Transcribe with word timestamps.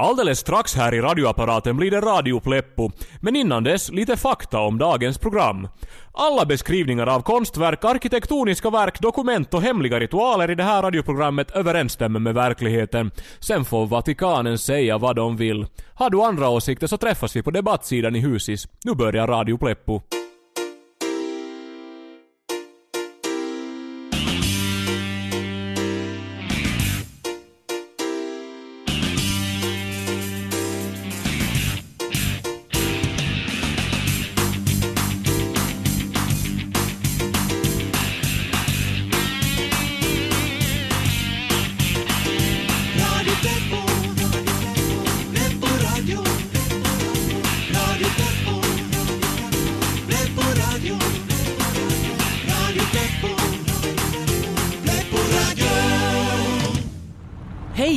Alldeles 0.00 0.38
strax 0.38 0.74
här 0.74 0.94
i 0.94 1.00
radioapparaten 1.00 1.76
blir 1.76 1.90
det 1.90 2.00
radiopleppo, 2.00 2.90
men 3.20 3.36
innan 3.36 3.64
dess 3.64 3.90
lite 3.90 4.16
fakta 4.16 4.58
om 4.58 4.78
dagens 4.78 5.18
program. 5.18 5.68
Alla 6.12 6.46
beskrivningar 6.46 7.06
av 7.06 7.20
konstverk, 7.20 7.84
arkitektoniska 7.84 8.70
verk, 8.70 9.00
dokument 9.00 9.54
och 9.54 9.62
hemliga 9.62 10.00
ritualer 10.00 10.50
i 10.50 10.54
det 10.54 10.62
här 10.62 10.82
radioprogrammet 10.82 11.50
överensstämmer 11.50 12.20
med 12.20 12.34
verkligheten. 12.34 13.10
Sen 13.40 13.64
får 13.64 13.86
Vatikanen 13.86 14.58
säga 14.58 14.98
vad 14.98 15.16
de 15.16 15.36
vill. 15.36 15.66
Har 15.94 16.10
du 16.10 16.22
andra 16.22 16.48
åsikter 16.48 16.86
så 16.86 16.96
träffas 16.96 17.36
vi 17.36 17.42
på 17.42 17.50
debattsidan 17.50 18.16
i 18.16 18.20
Husis. 18.20 18.68
Nu 18.84 18.94
börjar 18.94 19.26
Radio 19.26 19.58
Pleppo. 19.58 20.00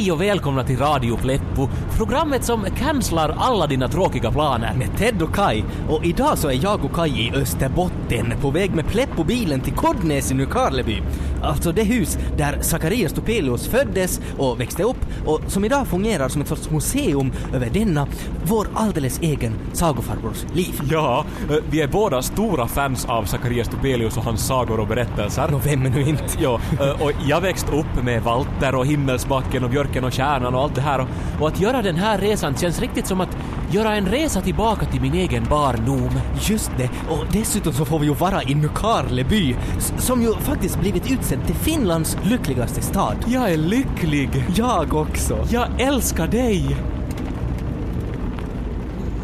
Hej 0.01 0.11
och 0.11 0.21
välkomna 0.21 0.63
till 0.63 0.77
Radio 0.77 1.17
Pleppo, 1.17 1.69
programmet 1.97 2.43
som 2.43 2.65
cancelar 2.77 3.35
alla 3.39 3.67
dina 3.67 3.87
tråkiga 3.87 4.31
planer. 4.31 4.73
med 4.73 4.97
Ted 4.97 5.21
och 5.21 5.35
Kai 5.35 5.63
och 5.89 6.05
idag 6.05 6.37
så 6.37 6.47
är 6.47 6.63
jag 6.63 6.85
och 6.85 6.93
Kai 6.95 7.09
i 7.09 7.31
Österbotten 7.35 8.33
på 8.41 8.51
väg 8.51 8.75
med 8.75 8.87
Pleppo-bilen 8.87 9.61
till 9.61 9.73
Kodnäs 9.73 10.31
i 10.31 10.33
Nykarleby. 10.33 11.01
Alltså 11.41 11.71
det 11.71 11.83
hus 11.83 12.17
där 12.37 12.57
Zacharias 12.61 13.13
Topelius 13.13 13.67
föddes 13.67 14.21
och 14.37 14.59
växte 14.59 14.83
upp 14.83 15.05
och 15.25 15.41
som 15.47 15.65
idag 15.65 15.87
fungerar 15.87 16.29
som 16.29 16.41
ett 16.41 16.47
sorts 16.47 16.69
museum 16.69 17.31
över 17.53 17.69
denna, 17.69 18.07
vår 18.43 18.67
alldeles 18.73 19.19
egen 19.21 19.53
sagofarbrors 19.73 20.45
liv. 20.53 20.81
Ja, 20.91 21.25
eh, 21.49 21.55
vi 21.69 21.81
är 21.81 21.87
båda 21.87 22.21
stora 22.21 22.67
fans 22.67 23.05
av 23.05 23.23
Zacharias 23.23 23.67
Tobelius 23.67 24.17
och 24.17 24.23
hans 24.23 24.47
sagor 24.47 24.79
och 24.79 24.87
berättelser. 24.87 25.47
Nå, 25.51 25.57
vem 25.57 25.85
är 25.85 25.89
nu 25.89 26.01
inte? 26.01 26.23
Ja, 26.39 26.59
eh, 26.79 27.01
och 27.01 27.11
jag 27.27 27.41
växte 27.41 27.71
upp 27.71 28.03
med 28.03 28.23
Walter 28.23 28.75
och 28.75 28.85
Himmelsbacken 28.85 29.63
och 29.63 29.69
Björken 29.69 30.03
och 30.03 30.11
Kärnan 30.11 30.55
och 30.55 30.61
allt 30.61 30.75
det 30.75 30.81
här 30.81 30.99
och, 30.99 31.07
och 31.39 31.47
att 31.47 31.59
göra 31.59 31.81
den 31.81 31.95
här 31.95 32.17
resan 32.17 32.55
känns 32.55 32.79
riktigt 32.79 33.07
som 33.07 33.21
att 33.21 33.37
göra 33.73 33.95
en 33.95 34.05
resa 34.05 34.41
tillbaka 34.41 34.85
till 34.85 35.01
min 35.01 35.13
egen 35.13 35.43
barndom. 35.49 36.09
Just 36.41 36.71
det, 36.77 36.89
och 37.09 37.25
dessutom 37.31 37.73
så 37.73 37.85
får 37.85 37.99
vi 37.99 38.05
ju 38.05 38.13
vara 38.13 38.43
i 38.43 38.55
Nykarleby, 38.55 39.55
s- 39.77 39.93
som 39.97 40.21
ju 40.21 40.33
faktiskt 40.33 40.79
blivit 40.79 41.11
utsedd 41.11 41.45
till 41.45 41.55
Finlands 41.55 42.17
lyckligaste 42.23 42.81
stad. 42.81 43.15
Jag 43.27 43.51
är 43.51 43.57
lycklig. 43.57 44.29
Jag 44.55 44.93
också. 44.93 45.47
Jag 45.51 45.81
älskar 45.81 46.27
dig. 46.27 46.75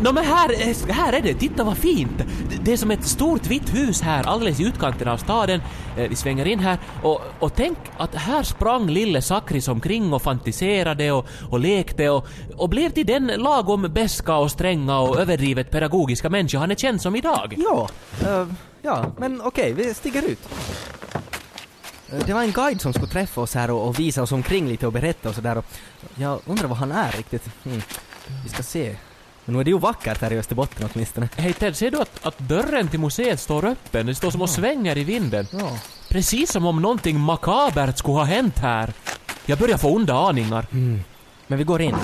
Nå 0.01 0.11
men 0.11 0.25
här, 0.25 0.69
eh, 0.69 0.75
här 0.89 1.13
är 1.13 1.21
det, 1.21 1.33
titta 1.33 1.63
vad 1.63 1.77
fint! 1.77 2.21
Det- 2.63 2.73
är 2.73 2.77
som 2.77 2.91
ett 2.91 3.03
stort 3.03 3.47
vitt 3.47 3.75
hus 3.75 4.01
här 4.01 4.27
alldeles 4.27 4.59
i 4.59 4.63
utkanten 4.63 5.07
av 5.07 5.17
staden. 5.17 5.61
Eh, 5.97 6.09
vi 6.09 6.15
svänger 6.15 6.45
in 6.45 6.59
här 6.59 6.77
och, 7.03 7.21
och 7.39 7.55
tänk 7.55 7.77
att 7.97 8.15
här 8.15 8.43
sprang 8.43 8.87
lille 8.89 9.21
Sakris 9.21 9.67
omkring 9.67 10.13
och 10.13 10.21
fantiserade 10.21 11.11
och, 11.11 11.25
och 11.49 11.59
lekte 11.59 12.09
och, 12.09 12.27
och 12.55 12.69
blev 12.69 12.89
till 12.89 13.05
den 13.05 13.27
lagom 13.27 13.81
beska 13.93 14.35
och 14.35 14.51
stränga 14.51 14.99
och 14.99 15.19
överdrivet 15.19 15.71
pedagogiska 15.71 16.29
människa 16.29 16.59
han 16.59 16.71
är 16.71 16.75
känd 16.75 17.01
som 17.01 17.15
idag. 17.15 17.55
Ja, 17.57 17.89
uh, 18.27 18.53
ja, 18.81 19.05
men 19.17 19.41
okej, 19.41 19.73
vi 19.73 19.93
stiger 19.93 20.21
ut. 20.21 20.49
Det 22.25 22.33
var 22.33 22.41
en 22.43 22.51
guide 22.51 22.81
som 22.81 22.93
skulle 22.93 23.11
träffa 23.11 23.41
oss 23.41 23.55
här 23.55 23.71
och, 23.71 23.87
och 23.87 23.99
visa 23.99 24.21
oss 24.21 24.31
omkring 24.31 24.67
lite 24.67 24.87
och 24.87 24.93
berätta 24.93 25.29
och 25.29 25.35
sådär 25.35 25.63
jag 26.15 26.39
undrar 26.45 26.67
vad 26.67 26.77
han 26.77 26.91
är 26.91 27.11
riktigt. 27.11 27.49
Mm. 27.65 27.81
Vi 28.43 28.49
ska 28.49 28.63
se. 28.63 28.95
Men 29.47 29.53
nu 29.53 29.59
är 29.59 29.63
det 29.63 29.71
ju 29.71 29.79
vackert 29.79 30.21
här 30.21 30.33
i 30.33 30.37
Österbotten 30.39 30.89
åtminstone. 30.93 31.29
Hej 31.35 31.53
Ted, 31.53 31.75
ser 31.77 31.91
du 31.91 32.01
att, 32.01 32.25
att 32.25 32.37
dörren 32.39 32.87
till 32.87 32.99
museet 32.99 33.39
står 33.39 33.65
öppen? 33.65 34.05
Det 34.05 34.15
står 34.15 34.31
som 34.31 34.41
och 34.41 34.49
svänger 34.49 34.97
i 34.97 35.03
vinden. 35.03 35.47
Ja. 35.51 35.77
Precis 36.09 36.51
som 36.51 36.65
om 36.65 36.81
någonting 36.81 37.19
makabert 37.19 37.97
skulle 37.97 38.17
ha 38.17 38.23
hänt 38.23 38.57
här. 38.59 38.93
Jag 39.45 39.57
börjar 39.59 39.77
få 39.77 39.95
onda 39.95 40.13
aningar. 40.13 40.67
Men 41.47 41.57
vi 41.57 41.63
går 41.63 41.81
in. 41.81 41.95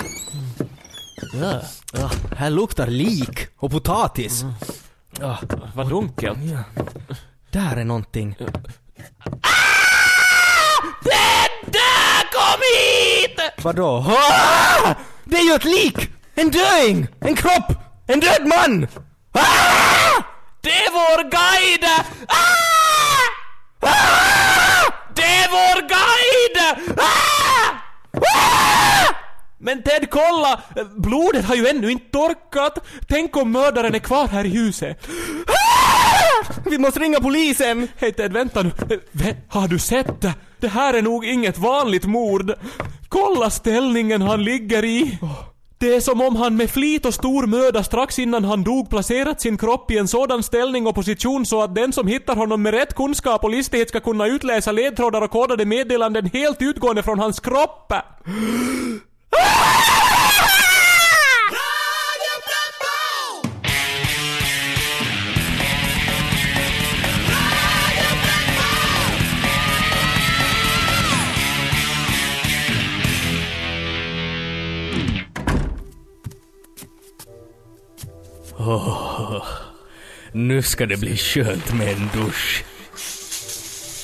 Ja. 1.40 1.60
Ja, 1.92 2.10
här 2.36 2.50
luktar 2.50 2.86
lik 2.86 3.46
och 3.56 3.70
potatis. 3.70 4.44
Ja, 5.20 5.38
Vad 5.74 5.88
dunkelt. 5.88 6.38
ja. 6.42 6.58
Där 7.50 7.76
är 7.76 7.84
någonting. 7.84 8.36
Där, 11.64 12.32
kom 12.32 12.60
hit! 12.78 13.64
Vadå? 13.64 14.04
Ah! 14.08 14.94
Det 15.24 15.36
är 15.36 15.44
ju 15.50 15.54
ett 15.54 15.64
lik! 15.64 16.10
En 16.34 16.50
döing! 16.50 17.06
En 17.20 17.36
kropp! 17.36 17.72
En 18.06 18.20
död 18.20 18.46
man! 18.46 18.86
Ah! 19.32 20.22
Det 20.60 20.70
är 20.70 20.90
vår 20.92 21.22
guide! 21.22 21.84
Ah! 22.28 23.26
Ah! 23.80 24.92
Det 25.14 25.22
är 25.22 25.48
vår 25.50 25.80
guide! 25.80 26.78
Ah! 26.98 27.70
Ah! 28.12 29.14
Men 29.58 29.82
Ted, 29.82 30.10
kolla! 30.10 30.60
Blodet 30.96 31.44
har 31.44 31.54
ju 31.54 31.66
ännu 31.68 31.90
inte 31.90 32.10
torkat. 32.10 32.78
Tänk 33.08 33.36
om 33.36 33.52
mördaren 33.52 33.94
är 33.94 33.98
kvar 33.98 34.28
här 34.28 34.44
i 34.44 34.48
huset. 34.48 35.08
Ah! 35.46 36.44
Vi 36.66 36.78
måste 36.78 37.00
ringa 37.00 37.20
polisen! 37.20 37.88
Hej 37.96 38.12
Ted, 38.12 38.32
vänta 38.32 38.62
nu. 38.62 38.70
Vä- 39.12 39.36
Har 39.48 39.68
du 39.68 39.78
sett 39.78 40.20
det? 40.20 40.34
Det 40.60 40.68
här 40.68 40.94
är 40.94 41.02
nog 41.02 41.24
inget 41.24 41.58
vanligt 41.58 42.04
mord. 42.04 42.52
Kolla 43.08 43.50
ställningen 43.50 44.22
han 44.22 44.44
ligger 44.44 44.84
i. 44.84 45.18
Det 45.84 45.94
är 45.94 46.00
som 46.00 46.20
om 46.20 46.36
han 46.36 46.56
med 46.56 46.70
flit 46.70 47.06
och 47.06 47.14
stor 47.14 47.46
möda 47.46 47.84
strax 47.84 48.18
innan 48.18 48.44
han 48.44 48.64
dog 48.64 48.90
placerat 48.90 49.40
sin 49.40 49.58
kropp 49.58 49.90
i 49.90 49.98
en 49.98 50.08
sådan 50.08 50.42
ställning 50.42 50.86
och 50.86 50.94
position 50.94 51.46
så 51.46 51.62
att 51.62 51.74
den 51.74 51.92
som 51.92 52.06
hittar 52.06 52.36
honom 52.36 52.62
med 52.62 52.74
rätt 52.74 52.94
kunskap 52.94 53.44
och 53.44 53.50
listighet 53.50 53.88
ska 53.88 54.00
kunna 54.00 54.26
utläsa 54.26 54.72
ledtrådar 54.72 55.22
och 55.22 55.30
kodade 55.30 55.64
meddelanden 55.64 56.26
helt 56.32 56.62
utgående 56.62 57.02
från 57.02 57.18
hans 57.18 57.40
kropp. 57.40 57.92
Oh, 78.66 79.46
nu 80.32 80.62
ska 80.62 80.86
det 80.86 80.96
bli 80.96 81.16
skönt 81.16 81.72
med 81.72 81.88
en 81.88 82.10
dusch. 82.14 82.64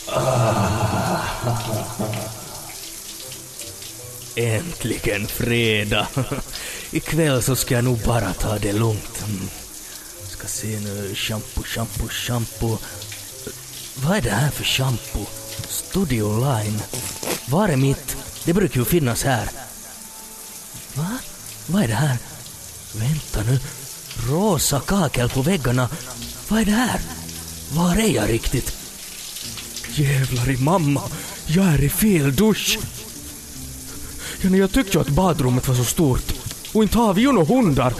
Ah. 0.08 1.20
Äntligen 4.36 5.26
fredag. 5.26 6.06
Ikväll 6.90 7.42
så 7.42 7.56
ska 7.56 7.74
jag 7.74 7.84
nog 7.84 7.98
bara 7.98 8.32
ta 8.32 8.58
det 8.58 8.72
lugnt. 8.72 9.24
Mm. 9.28 9.48
Ska 10.28 10.46
se 10.46 10.80
nu, 10.80 11.14
shampoo, 11.14 11.62
shampoo, 11.64 12.08
shampoo. 12.08 12.78
Vad 13.96 14.16
är 14.16 14.22
det 14.22 14.30
här 14.30 14.50
för 14.50 14.64
shampoo? 14.64 15.26
Studio 15.68 16.38
Line. 16.38 16.80
Var 17.48 17.68
är 17.68 17.76
mitt? 17.76 18.16
Det 18.44 18.52
brukar 18.52 18.80
ju 18.80 18.84
finnas 18.84 19.24
här. 19.24 19.48
Va? 20.94 21.18
Vad 21.66 21.82
är 21.82 21.88
det 21.88 21.94
här? 21.94 22.18
Vänta 22.94 23.42
nu. 23.42 23.58
Rosa 24.28 24.80
kakel 24.80 25.28
på 25.28 25.42
väggarna. 25.42 25.88
Vad 26.48 26.60
är 26.60 26.64
det 26.64 26.70
här? 26.70 27.00
Var 27.72 27.96
är 27.96 28.14
jag 28.14 28.28
riktigt? 28.28 28.76
Jävlar 29.94 30.50
i 30.50 30.56
mamma. 30.56 31.02
Jag 31.46 31.66
är 31.66 31.82
i 31.84 31.88
fel 31.88 32.34
dusch. 32.36 32.78
Ja, 34.40 34.50
jag 34.50 34.72
tyckte 34.72 34.96
ju 34.98 35.00
att 35.00 35.08
badrummet 35.08 35.68
var 35.68 35.74
så 35.74 35.84
stort. 35.84 36.32
Och 36.72 36.82
inte 36.82 36.98
har 36.98 37.14
vi 37.14 37.22
ju 37.22 37.32
några 37.32 37.54
hundar. 37.54 37.94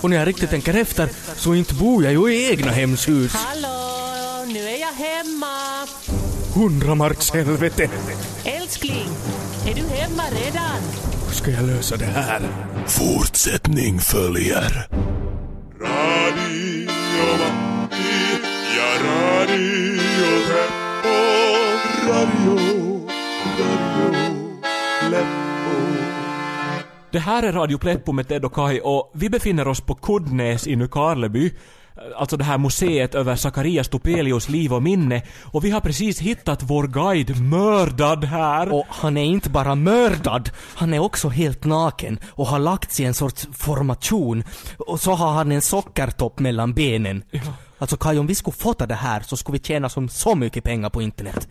Och 0.00 0.10
när 0.10 0.16
jag 0.16 0.28
riktigt 0.28 0.50
tänker 0.50 0.74
efter 0.74 1.08
så 1.36 1.54
inte 1.54 1.74
bor 1.74 2.04
jag 2.04 2.12
ju 2.12 2.34
i 2.34 2.50
egna 2.50 2.70
hemshus. 2.70 3.32
Hallå, 3.34 4.44
nu 4.46 4.68
är 4.68 4.80
jag 4.80 4.92
hemma. 4.92 5.86
Hundramarkshelvete. 6.54 7.88
Älskling, 8.44 9.08
är 9.66 9.74
du 9.74 9.82
hemma 9.82 10.22
redan? 10.44 10.80
Hur 11.26 11.34
ska 11.34 11.50
jag 11.50 11.66
lösa 11.66 11.96
det 11.96 12.04
här? 12.04 12.42
Fortsättning 12.86 14.00
följer. 14.00 14.88
Det 27.10 27.20
här 27.20 27.42
är 27.42 27.52
Radio 27.52 27.78
Pleppo 27.78 28.12
med 28.12 28.28
Ted 28.28 28.44
och 28.44 28.54
Kai 28.54 28.80
och 28.80 29.10
vi 29.14 29.30
befinner 29.30 29.68
oss 29.68 29.80
på 29.80 29.94
Kuddnäs 29.94 30.66
i 30.66 30.76
Nykarleby. 30.76 31.52
Alltså 32.16 32.36
det 32.36 32.44
här 32.44 32.58
museet 32.58 33.14
över 33.14 33.36
Zacharias 33.36 33.88
Topelius 33.88 34.48
liv 34.48 34.72
och 34.72 34.82
minne. 34.82 35.22
Och 35.42 35.64
vi 35.64 35.70
har 35.70 35.80
precis 35.80 36.20
hittat 36.20 36.62
vår 36.62 36.86
guide 36.86 37.40
mördad 37.40 38.24
här. 38.24 38.74
Och 38.74 38.86
han 38.88 39.16
är 39.16 39.24
inte 39.24 39.50
bara 39.50 39.74
mördad, 39.74 40.50
han 40.74 40.94
är 40.94 40.98
också 40.98 41.28
helt 41.28 41.64
naken 41.64 42.18
och 42.28 42.46
har 42.46 42.58
lagts 42.58 43.00
i 43.00 43.04
en 43.04 43.14
sorts 43.14 43.48
formation. 43.52 44.44
Och 44.78 45.00
så 45.00 45.12
har 45.12 45.32
han 45.32 45.52
en 45.52 45.62
sockertopp 45.62 46.38
mellan 46.38 46.74
benen. 46.74 47.22
Alltså 47.78 47.96
Kaj, 47.96 48.18
om 48.18 48.26
vi 48.26 48.34
skulle 48.34 48.56
fota 48.56 48.86
det 48.86 48.94
här 48.94 49.20
så 49.20 49.36
skulle 49.36 49.58
vi 49.58 49.64
tjäna 49.64 49.88
som 49.88 50.08
så 50.08 50.34
mycket 50.34 50.64
pengar 50.64 50.90
på 50.90 51.02
internet. 51.02 51.48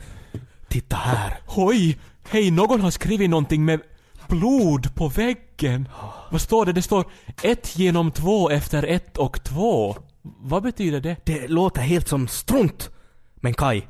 Titta 0.68 0.96
här. 0.96 1.40
Oj! 1.56 1.98
Hej, 2.30 2.52
någon 2.52 2.82
har 2.82 2.92
skrivit 2.92 3.30
någonting 3.30 3.66
med 3.66 3.80
blod 4.28 4.96
på 4.96 5.08
väggen. 5.08 5.88
Vad 6.32 6.42
står 6.42 6.66
det? 6.66 6.74
Det 6.74 6.82
står 6.82 7.06
ett 7.42 7.78
genom 7.78 8.12
två 8.12 8.50
efter 8.50 8.84
ett 8.84 9.18
och 9.18 9.44
två. 9.44 9.96
Vad 10.22 10.64
betyder 10.64 11.02
det? 11.02 11.16
Det 11.26 11.48
låter 11.48 11.82
helt 11.82 12.08
som 12.08 12.28
strunt. 12.28 12.90
Men 13.36 13.54
Kaj, 13.54 13.88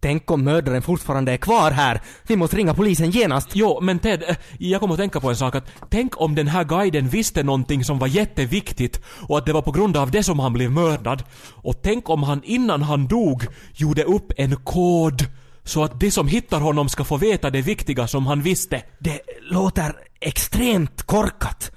tänk 0.00 0.30
om 0.30 0.44
mördaren 0.44 0.82
fortfarande 0.82 1.32
är 1.32 1.36
kvar 1.36 1.70
här. 1.70 2.00
Vi 2.26 2.36
måste 2.36 2.56
ringa 2.56 2.74
polisen 2.74 3.10
genast. 3.10 3.48
Jo, 3.52 3.80
men 3.80 3.98
Ted, 3.98 4.22
eh, 4.22 4.36
jag 4.58 4.80
kommer 4.80 4.94
att 4.94 5.00
tänka 5.00 5.20
på 5.20 5.28
en 5.28 5.36
sak 5.36 5.54
att 5.54 5.68
tänk 5.90 6.20
om 6.20 6.34
den 6.34 6.48
här 6.48 6.64
guiden 6.64 7.08
visste 7.08 7.42
någonting 7.42 7.84
som 7.84 7.98
var 7.98 8.06
jätteviktigt 8.06 9.00
och 9.28 9.38
att 9.38 9.46
det 9.46 9.52
var 9.52 9.62
på 9.62 9.72
grund 9.72 9.96
av 9.96 10.10
det 10.10 10.22
som 10.22 10.38
han 10.38 10.52
blev 10.52 10.70
mördad. 10.70 11.22
Och 11.54 11.82
tänk 11.82 12.10
om 12.10 12.22
han 12.22 12.42
innan 12.44 12.82
han 12.82 13.06
dog 13.06 13.46
gjorde 13.74 14.02
upp 14.02 14.32
en 14.36 14.56
kod 14.56 15.26
så 15.66 15.84
att 15.84 16.00
de 16.00 16.10
som 16.10 16.28
hittar 16.28 16.60
honom 16.60 16.88
ska 16.88 17.04
få 17.04 17.16
veta 17.16 17.50
det 17.50 17.62
viktiga 17.62 18.06
som 18.06 18.26
han 18.26 18.42
visste. 18.42 18.82
Det 18.98 19.20
låter 19.50 19.96
extremt 20.20 21.02
korkat. 21.02 21.70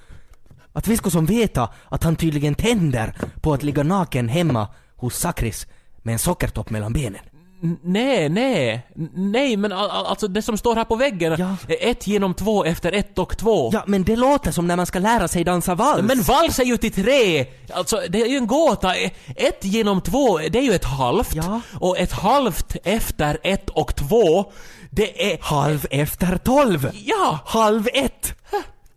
Att 0.74 0.88
vi 0.88 0.98
ska 0.98 1.10
som 1.10 1.26
veta 1.26 1.70
att 1.90 2.04
han 2.04 2.16
tydligen 2.16 2.56
tänder 2.56 3.16
på 3.42 3.54
att 3.54 3.64
ligga 3.64 3.84
naken 3.84 4.30
hemma 4.30 4.68
hos 4.96 5.18
Sakris 5.18 5.68
med 5.98 6.14
en 6.14 6.20
sockertopp 6.20 6.70
mellan 6.70 6.94
benen. 6.94 7.22
Nej, 7.82 8.30
nej, 8.30 8.88
nej 9.14 9.58
men 9.58 9.72
al- 9.72 9.90
al- 9.90 10.06
alltså 10.06 10.28
det 10.28 10.42
som 10.42 10.58
står 10.58 10.76
här 10.76 10.84
på 10.86 10.96
väggen. 10.96 11.36
Ja. 11.40 11.56
Ett 11.82 12.08
genom 12.08 12.34
två 12.34 12.66
efter 12.66 12.92
ett 12.92 13.20
och 13.20 13.38
två. 13.38 13.70
Ja, 13.74 13.84
men 13.88 14.04
det 14.04 14.16
låter 14.16 14.52
som 14.52 14.68
när 14.68 14.76
man 14.76 14.86
ska 14.86 15.00
lära 15.00 15.28
sig 15.28 15.44
dansa 15.44 15.76
vals. 15.76 16.02
Men 16.04 16.22
vals 16.22 16.60
är 16.60 16.64
ju 16.64 16.78
till 16.78 16.94
tre! 16.94 17.46
Alltså 17.74 18.02
det 18.10 18.22
är 18.22 18.28
ju 18.28 18.38
en 18.38 18.48
gåta. 18.48 18.96
Ett 19.36 19.66
genom 19.66 20.02
två, 20.02 20.38
det 20.38 20.60
är 20.60 20.64
ju 20.64 20.74
ett 20.74 20.86
halvt. 20.86 21.36
Ja. 21.36 21.62
Och 21.80 21.98
ett 21.98 22.12
halvt 22.12 22.76
efter 22.84 23.38
ett 23.44 23.70
och 23.70 23.96
två, 23.96 24.52
det 24.90 25.34
är... 25.34 25.38
Halv 25.42 25.86
efter 25.92 26.38
tolv! 26.38 26.92
Ja! 27.06 27.40
Halv 27.46 27.88
ett! 27.94 28.34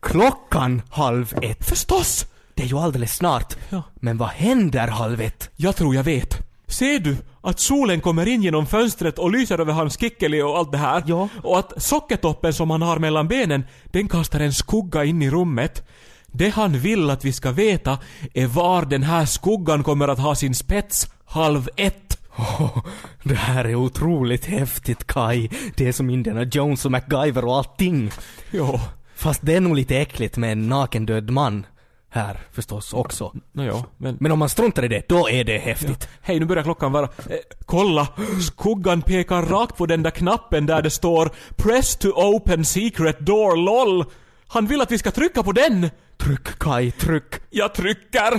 Klockan 0.00 0.82
halv 0.90 1.34
ett. 1.42 1.68
Förstås! 1.68 2.26
Det 2.54 2.62
är 2.62 2.66
ju 2.66 2.78
alldeles 2.78 3.16
snart. 3.16 3.56
Ja. 3.68 3.82
Men 3.94 4.18
vad 4.18 4.28
händer 4.28 4.88
halv 4.88 5.20
ett? 5.20 5.50
Jag 5.56 5.76
tror 5.76 5.94
jag 5.94 6.02
vet. 6.02 6.34
Ser 6.66 6.98
du 6.98 7.16
att 7.42 7.60
solen 7.60 8.00
kommer 8.00 8.28
in 8.28 8.42
genom 8.42 8.66
fönstret 8.66 9.18
och 9.18 9.30
lyser 9.30 9.60
över 9.60 9.72
hans 9.72 10.00
kickeli 10.00 10.42
och 10.42 10.58
allt 10.58 10.72
det 10.72 10.78
här? 10.78 11.02
Ja. 11.06 11.28
Och 11.42 11.58
att 11.58 11.82
sockertoppen 11.82 12.52
som 12.52 12.70
han 12.70 12.82
har 12.82 12.98
mellan 12.98 13.28
benen, 13.28 13.64
den 13.84 14.08
kastar 14.08 14.40
en 14.40 14.52
skugga 14.52 15.04
in 15.04 15.22
i 15.22 15.30
rummet. 15.30 15.88
Det 16.26 16.48
han 16.48 16.78
vill 16.78 17.10
att 17.10 17.24
vi 17.24 17.32
ska 17.32 17.50
veta 17.50 17.98
är 18.34 18.46
var 18.46 18.84
den 18.84 19.02
här 19.02 19.26
skuggan 19.26 19.82
kommer 19.82 20.08
att 20.08 20.18
ha 20.18 20.34
sin 20.34 20.54
spets 20.54 21.08
halv 21.24 21.68
ett. 21.76 22.18
Åh, 22.36 22.78
det 23.22 23.34
här 23.34 23.64
är 23.64 23.74
otroligt 23.74 24.44
häftigt 24.44 25.06
Kai. 25.06 25.48
Det 25.76 25.88
är 25.88 25.92
som 25.92 26.10
Indiana 26.10 26.42
Jones 26.42 26.84
och 26.84 26.90
MacGyver 26.90 27.44
och 27.44 27.56
allting. 27.56 28.10
Jo. 28.50 28.80
Fast 29.14 29.40
det 29.42 29.54
är 29.54 29.60
nog 29.60 29.76
lite 29.76 29.98
äckligt 29.98 30.36
med 30.36 30.52
en 30.52 30.68
nakendöd 30.68 31.30
man. 31.30 31.66
Här 32.14 32.40
förstås 32.52 32.92
också. 32.92 33.32
Nåja, 33.52 33.84
men... 33.98 34.16
Men 34.20 34.32
om 34.32 34.38
man 34.38 34.48
struntar 34.48 34.84
i 34.84 34.88
det, 34.88 35.08
då 35.08 35.28
är 35.28 35.44
det 35.44 35.58
häftigt. 35.58 36.08
Hej, 36.22 36.40
nu 36.40 36.46
börjar 36.46 36.62
klockan 36.62 36.92
vara... 36.92 37.04
Eh, 37.04 37.36
kolla! 37.66 38.08
Skuggan 38.40 39.02
pekar 39.02 39.42
rakt 39.42 39.76
på 39.76 39.86
den 39.86 40.02
där 40.02 40.10
knappen 40.10 40.66
där 40.66 40.82
det 40.82 40.90
står 40.90 41.30
“Press 41.56 41.96
to 41.96 42.08
open 42.08 42.64
secret 42.64 43.20
door 43.20 43.56
LOL”. 43.56 44.04
Han 44.46 44.66
vill 44.66 44.80
att 44.80 44.90
vi 44.90 44.98
ska 44.98 45.10
trycka 45.10 45.42
på 45.42 45.52
den! 45.52 45.90
Tryck 46.16 46.58
Kai, 46.58 46.90
tryck. 46.90 47.34
Jag 47.50 47.74
trycker! 47.74 48.36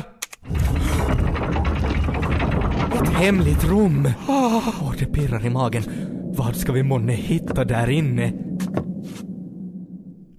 Ett 2.93 3.09
hemligt 3.09 3.63
rum. 3.63 4.09
Åh, 4.27 4.93
det 4.99 5.05
pirrar 5.05 5.45
i 5.45 5.49
magen. 5.49 5.83
Vad 6.35 6.55
ska 6.55 6.71
vi 6.71 6.83
månne 6.83 7.13
hitta 7.13 7.65
där 7.65 7.89
inne? 7.89 8.33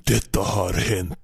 Detta 0.07 0.41
har 0.41 0.73
hänt. 0.73 1.24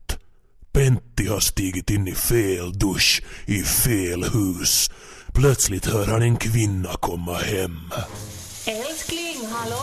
Pentti 0.72 1.26
har 1.26 1.40
stigit 1.40 1.90
in 1.90 2.08
i 2.08 2.14
fel 2.14 2.78
dusch 2.78 3.22
i 3.46 3.62
fel 3.62 4.24
hus. 4.24 4.90
Plötsligt 5.34 5.86
hör 5.86 6.06
han 6.06 6.22
en 6.22 6.36
kvinna 6.36 6.92
komma 7.00 7.34
hem. 7.38 7.90
Älskling, 8.66 9.48
hallå! 9.52 9.82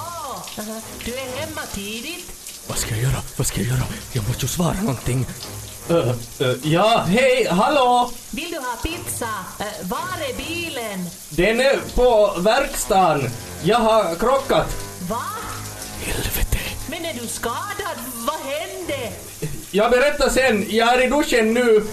Du 1.06 1.14
är 1.14 1.40
hemma 1.40 1.62
tidigt? 1.74 2.32
Vad 2.68 2.78
ska 2.78 2.96
jag 2.96 3.04
göra? 3.04 3.22
Vad 3.38 3.48
ska 3.48 3.62
jag 3.62 3.68
göra? 3.70 3.84
Jag 4.14 4.28
måste 4.28 4.42
ju 4.42 4.48
svara 4.48 4.82
någonting. 4.82 5.26
Ja, 6.64 7.04
hej, 7.08 7.48
hallå! 7.52 8.12
Vill 8.32 8.52
du 8.52 8.58
ha 8.58 8.76
pizza? 8.84 9.30
Eh, 9.60 9.66
var 9.88 9.98
är 10.30 10.38
bilen? 10.38 11.06
Den 11.30 11.60
är 11.60 11.80
på 11.96 12.42
verkstaden. 12.42 13.32
Jag 13.64 13.80
har 13.80 14.16
krockat. 14.16 14.76
Va? 15.10 15.22
Helvete. 16.02 16.58
Men 16.90 17.06
är 17.06 17.14
du 17.14 17.28
skadad? 17.28 17.98
Vad 18.14 18.36
hände? 18.40 19.12
Jag 19.78 19.92
berättar 19.92 20.30
sen, 20.30 20.66
jag 20.70 20.94
är 20.94 21.06
i 21.06 21.08
duschen 21.08 21.54
nu. 21.54 21.84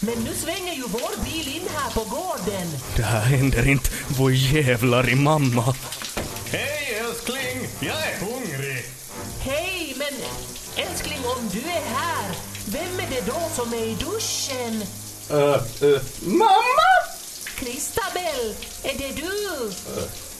Men 0.00 0.14
nu 0.24 0.30
svänger 0.34 0.74
ju 0.74 0.82
vår 0.82 1.24
bil 1.24 1.56
in 1.56 1.68
här 1.74 1.90
på 1.90 2.00
gården. 2.00 2.68
Det 2.96 3.02
här 3.02 3.20
händer 3.20 3.68
inte. 3.68 3.90
Vår 4.18 4.32
jävlar 4.32 5.08
i 5.08 5.14
mamma. 5.14 5.74
Hej 6.52 7.00
älskling, 7.00 7.68
jag 7.80 7.96
är 7.96 8.18
hungrig. 8.20 8.84
Hej, 9.40 9.94
men 9.96 10.14
älskling 10.86 11.18
om 11.24 11.48
du 11.52 11.58
är 11.58 11.84
här, 11.94 12.34
vem 12.66 13.00
är 13.00 13.10
det 13.10 13.26
då 13.26 13.40
som 13.54 13.72
är 13.72 13.84
i 13.84 13.94
duschen? 13.94 14.82
Uh, 15.30 15.88
uh, 15.88 16.00
mamma! 16.20 16.92
Kristabell, 17.54 18.54
är 18.82 18.98
det 18.98 19.12
du? 19.16 19.72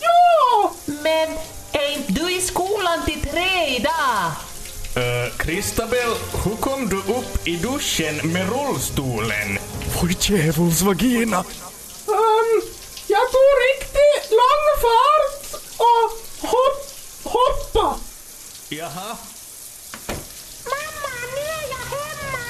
Ja! 0.00 0.74
Men 0.86 1.38
är 1.72 1.96
inte 1.96 2.12
du 2.12 2.32
i 2.32 2.40
skolan 2.40 3.04
till 3.06 3.20
tre 3.20 3.76
idag? 3.76 4.32
Uh, 4.98 5.30
Kristabel, 5.36 6.10
hur 6.44 6.56
kom 6.56 6.88
du 6.88 6.96
upp 6.96 7.48
i 7.48 7.56
duschen 7.56 8.32
med 8.32 8.48
rullstolen? 8.48 9.58
Vår 10.00 10.10
djävuls 10.20 10.82
vagina. 10.82 11.38
Um, 12.06 12.62
jag 13.06 13.24
tog 13.32 13.48
riktigt 13.68 14.30
lång 14.30 14.64
fart 14.82 15.62
och 15.76 16.48
hopp, 16.48 16.80
hoppa. 17.22 17.96
Jaha. 18.68 19.16
Mamma, 20.64 21.14
nu 21.34 21.40
är 21.40 21.68
jag 21.70 21.84
hemma! 21.96 22.48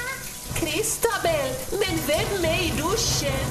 Kristabell, 0.59 1.53
men 1.71 1.99
vem 2.07 2.45
är 2.45 2.63
i 2.63 2.71
duschen? 2.77 3.45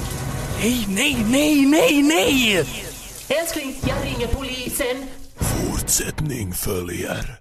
Nej, 0.61 0.85
nej, 0.89 1.25
nej, 1.29 1.65
nej, 1.65 2.01
nej! 2.01 2.65
Älskling, 3.27 3.75
jag 3.87 4.05
ringer 4.05 4.27
polisen. 4.27 5.05
Fortsättning 5.39 6.53
följer. 6.53 7.38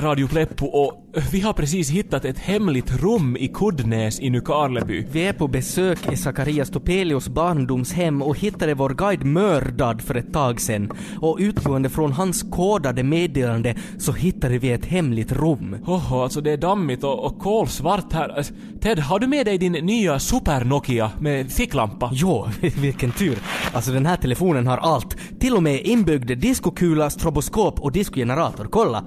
Är 0.00 0.04
Radio 0.04 0.28
Pleppo 0.28 0.66
och 0.66 0.92
vi 1.32 1.40
har 1.40 1.52
precis 1.52 1.90
hittat 1.90 2.24
ett 2.24 2.38
hemligt 2.38 3.02
rum 3.02 3.36
i 3.36 3.48
Kuddnäs 3.48 4.20
i 4.20 4.30
Nykarleby. 4.30 5.06
Vi 5.12 5.26
är 5.26 5.32
på 5.32 5.48
besök 5.48 6.12
i 6.12 6.16
Zacharias 6.16 6.70
Topelius 6.70 7.28
barndomshem 7.28 8.22
och 8.22 8.38
hittade 8.38 8.74
vår 8.74 8.90
guide 8.90 9.24
mördad 9.24 10.02
för 10.02 10.14
ett 10.14 10.32
tag 10.32 10.60
sedan. 10.60 10.92
Och 11.20 11.36
utgående 11.40 11.88
från 11.88 12.12
hans 12.12 12.42
kodade 12.42 13.02
meddelande 13.02 13.74
så 13.98 14.12
hittade 14.12 14.58
vi 14.58 14.72
ett 14.72 14.86
hemligt 14.86 15.32
rum. 15.32 15.76
Oho, 15.86 16.22
alltså 16.22 16.40
det 16.40 16.50
är 16.50 16.56
dammigt 16.56 17.04
och, 17.04 17.24
och 17.24 17.38
kolsvart 17.38 18.12
här. 18.12 18.28
Alltså, 18.28 18.54
Ted, 18.80 18.98
har 18.98 19.18
du 19.18 19.26
med 19.26 19.46
dig 19.46 19.58
din 19.58 19.72
nya 19.72 20.18
Super 20.18 20.64
Nokia 20.64 21.10
med 21.18 21.52
ficklampa? 21.52 22.10
Jo, 22.12 22.48
vilken 22.60 23.12
tur. 23.12 23.38
Alltså 23.72 23.92
den 23.92 24.06
här 24.06 24.16
telefonen 24.16 24.66
har 24.66 24.78
allt. 24.78 25.16
Till 25.40 25.54
och 25.54 25.62
med 25.62 25.80
inbyggd 25.80 26.38
diskokula, 26.38 27.10
stroboskop 27.10 27.80
och 27.80 27.92
diskogenerator. 27.92 28.64
Kolla! 28.70 29.04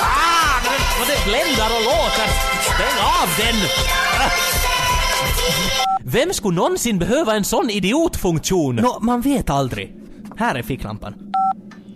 Ah, 0.00 0.60
vad 0.98 1.08
det 1.08 1.24
bländar 1.24 1.70
och 1.76 1.82
låter! 1.84 2.28
Stäng 2.62 2.98
av 3.22 3.28
den! 3.38 3.68
Vem 6.04 6.32
skulle 6.32 6.56
någonsin 6.56 6.98
behöva 6.98 7.34
en 7.36 7.44
sån 7.44 7.70
idiotfunktion? 7.70 8.76
Nå, 8.76 8.98
man 9.00 9.20
vet 9.20 9.50
aldrig. 9.50 9.96
Här 10.36 10.54
är 10.54 10.62
ficklampan. 10.62 11.14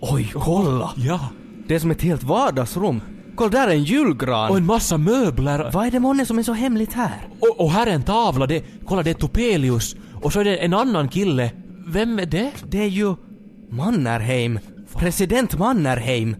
Oj, 0.01 0.33
kolla! 0.35 0.91
Ja. 0.97 1.21
Det 1.69 1.75
är 1.75 1.79
som 1.79 1.91
ett 1.91 2.03
helt 2.03 2.23
vardagsrum. 2.23 3.01
Kolla, 3.37 3.51
där 3.51 3.69
är 3.69 3.73
en 3.73 3.85
julgran. 3.85 4.51
Och 4.51 4.57
en 4.57 4.67
massa 4.67 4.99
möbler. 4.99 5.71
Vad 5.73 5.87
är 5.87 5.91
det 5.91 6.01
månne 6.01 6.27
som 6.27 6.39
är 6.39 6.43
så 6.43 6.53
hemligt 6.53 6.93
här? 6.93 7.29
Och, 7.41 7.61
och 7.61 7.71
här 7.71 7.87
är 7.87 7.91
en 7.91 8.03
tavla. 8.03 8.47
Det, 8.47 8.65
kolla, 8.87 9.03
det 9.03 9.11
är 9.11 9.15
Topelius. 9.15 9.97
Och 10.23 10.33
så 10.33 10.41
är 10.41 10.45
det 10.45 10.57
en 10.57 10.75
annan 10.75 11.09
kille. 11.09 11.51
Vem 11.87 12.19
är 12.19 12.27
det? 12.27 12.53
Det 12.69 12.83
är 12.83 12.89
ju 12.89 13.15
Mannerheim. 13.71 14.59
President 14.97 15.59
Mannerheim. 15.59 16.37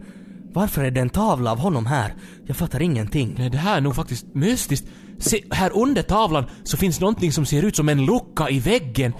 Varför 0.53 0.83
är 0.83 0.91
det 0.91 1.01
en 1.01 1.09
tavla 1.09 1.51
av 1.51 1.59
honom 1.59 1.85
här? 1.85 2.13
Jag 2.45 2.57
fattar 2.57 2.81
ingenting. 2.81 3.35
Nej, 3.37 3.49
det 3.49 3.57
här 3.57 3.77
är 3.77 3.81
nog 3.81 3.95
faktiskt 3.95 4.25
mystiskt. 4.33 4.87
Se, 5.19 5.43
här 5.51 5.71
under 5.77 6.01
tavlan 6.01 6.45
så 6.63 6.77
finns 6.77 6.99
någonting 6.99 7.31
som 7.31 7.45
ser 7.45 7.63
ut 7.63 7.75
som 7.75 7.89
en 7.89 8.05
lucka 8.05 8.49
i 8.49 8.59
väggen. 8.59 9.13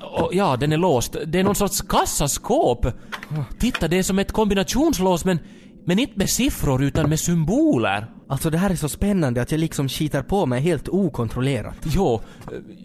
Och, 0.00 0.30
ja, 0.32 0.56
den 0.56 0.72
är 0.72 0.76
låst. 0.76 1.16
Det 1.26 1.40
är 1.40 1.44
någon 1.44 1.54
sorts 1.54 1.82
kassaskåp. 1.82 2.86
Titta, 3.58 3.88
det 3.88 3.98
är 3.98 4.02
som 4.02 4.18
ett 4.18 4.32
kombinationslås 4.32 5.24
men, 5.24 5.38
men 5.86 5.98
inte 5.98 6.18
med 6.18 6.30
siffror 6.30 6.82
utan 6.82 7.08
med 7.10 7.20
symboler. 7.20 8.10
Alltså 8.28 8.50
det 8.50 8.58
här 8.58 8.70
är 8.70 8.76
så 8.76 8.88
spännande 8.88 9.42
att 9.42 9.50
jag 9.50 9.58
liksom 9.58 9.88
kitar 9.88 10.22
på 10.22 10.46
mig 10.46 10.60
helt 10.60 10.88
okontrollerat. 10.88 11.76
Jo, 11.82 12.20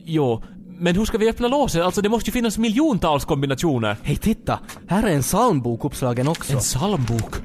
jo. 0.06 0.44
Men 0.80 0.96
hur 0.96 1.06
ska 1.06 1.18
vi 1.18 1.30
öppna 1.30 1.48
låset? 1.48 1.82
Alltså 1.82 2.02
det 2.02 2.10
måste 2.10 2.30
ju 2.30 2.32
finnas 2.32 2.58
miljontals 2.58 3.26
kombinationer. 3.26 3.98
Hej 4.04 4.16
titta! 4.16 4.60
Här 4.88 5.04
är 5.04 5.16
en 5.16 5.22
psalmbok 5.22 5.86
uppslagen 5.86 6.28
också. 6.28 6.54
En 6.54 6.60
psalmbok. 6.60 7.36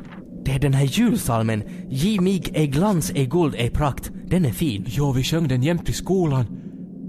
Det 0.49 0.55
är 0.55 0.59
den 0.59 0.75
här 0.75 0.85
julsalmen. 0.85 1.63
Giv 1.89 2.23
mig 2.23 2.43
ej 2.55 2.67
glans, 2.67 3.13
ej 3.15 3.27
guld, 3.27 3.55
ej 3.59 3.71
prakt. 3.71 4.11
Den 4.27 4.45
är 4.45 4.53
fin. 4.53 4.85
Jo, 4.87 5.13
vi 5.13 5.25
sjöng 5.25 5.49
den 5.49 5.63
jämt 5.63 5.89
i 5.89 5.93
skolan. 5.93 6.47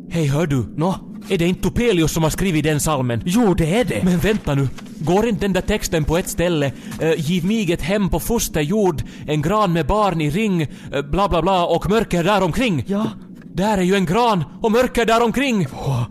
Hej, 0.09 0.27
hör 0.27 0.47
du? 0.47 0.65
Nå? 0.75 0.95
Är 1.29 1.37
det 1.37 1.47
inte 1.47 1.61
Topelius 1.61 2.11
som 2.11 2.23
har 2.23 2.29
skrivit 2.29 2.63
den 2.63 2.79
salmen? 2.79 3.21
Jo, 3.25 3.53
det 3.53 3.75
är 3.75 3.85
det! 3.85 4.03
Men 4.03 4.19
vänta 4.19 4.55
nu, 4.55 4.69
går 4.99 5.27
inte 5.27 5.41
den 5.41 5.53
där 5.53 5.61
texten 5.61 6.03
på 6.03 6.17
ett 6.17 6.27
ställe? 6.27 6.71
Uh, 7.01 7.13
giv 7.17 7.45
mig 7.45 7.71
ett 7.71 7.81
hem 7.81 8.09
på 8.09 8.19
fosterjord, 8.19 9.03
en 9.27 9.41
gran 9.41 9.73
med 9.73 9.87
barn 9.87 10.21
i 10.21 10.29
ring, 10.29 10.61
eh, 10.61 11.01
bla 11.11 11.29
bla 11.29 11.41
bla 11.41 11.65
och 11.65 11.89
mörker 11.89 12.23
där 12.23 12.43
omkring. 12.43 12.83
Ja. 12.87 13.11
Där 13.43 13.77
är 13.77 13.83
ju 13.83 13.95
en 13.95 14.05
gran 14.05 14.43
och 14.61 14.71
mörker 14.71 15.05
där 15.05 15.23
omkring. 15.23 15.67
Åh, 15.73 16.03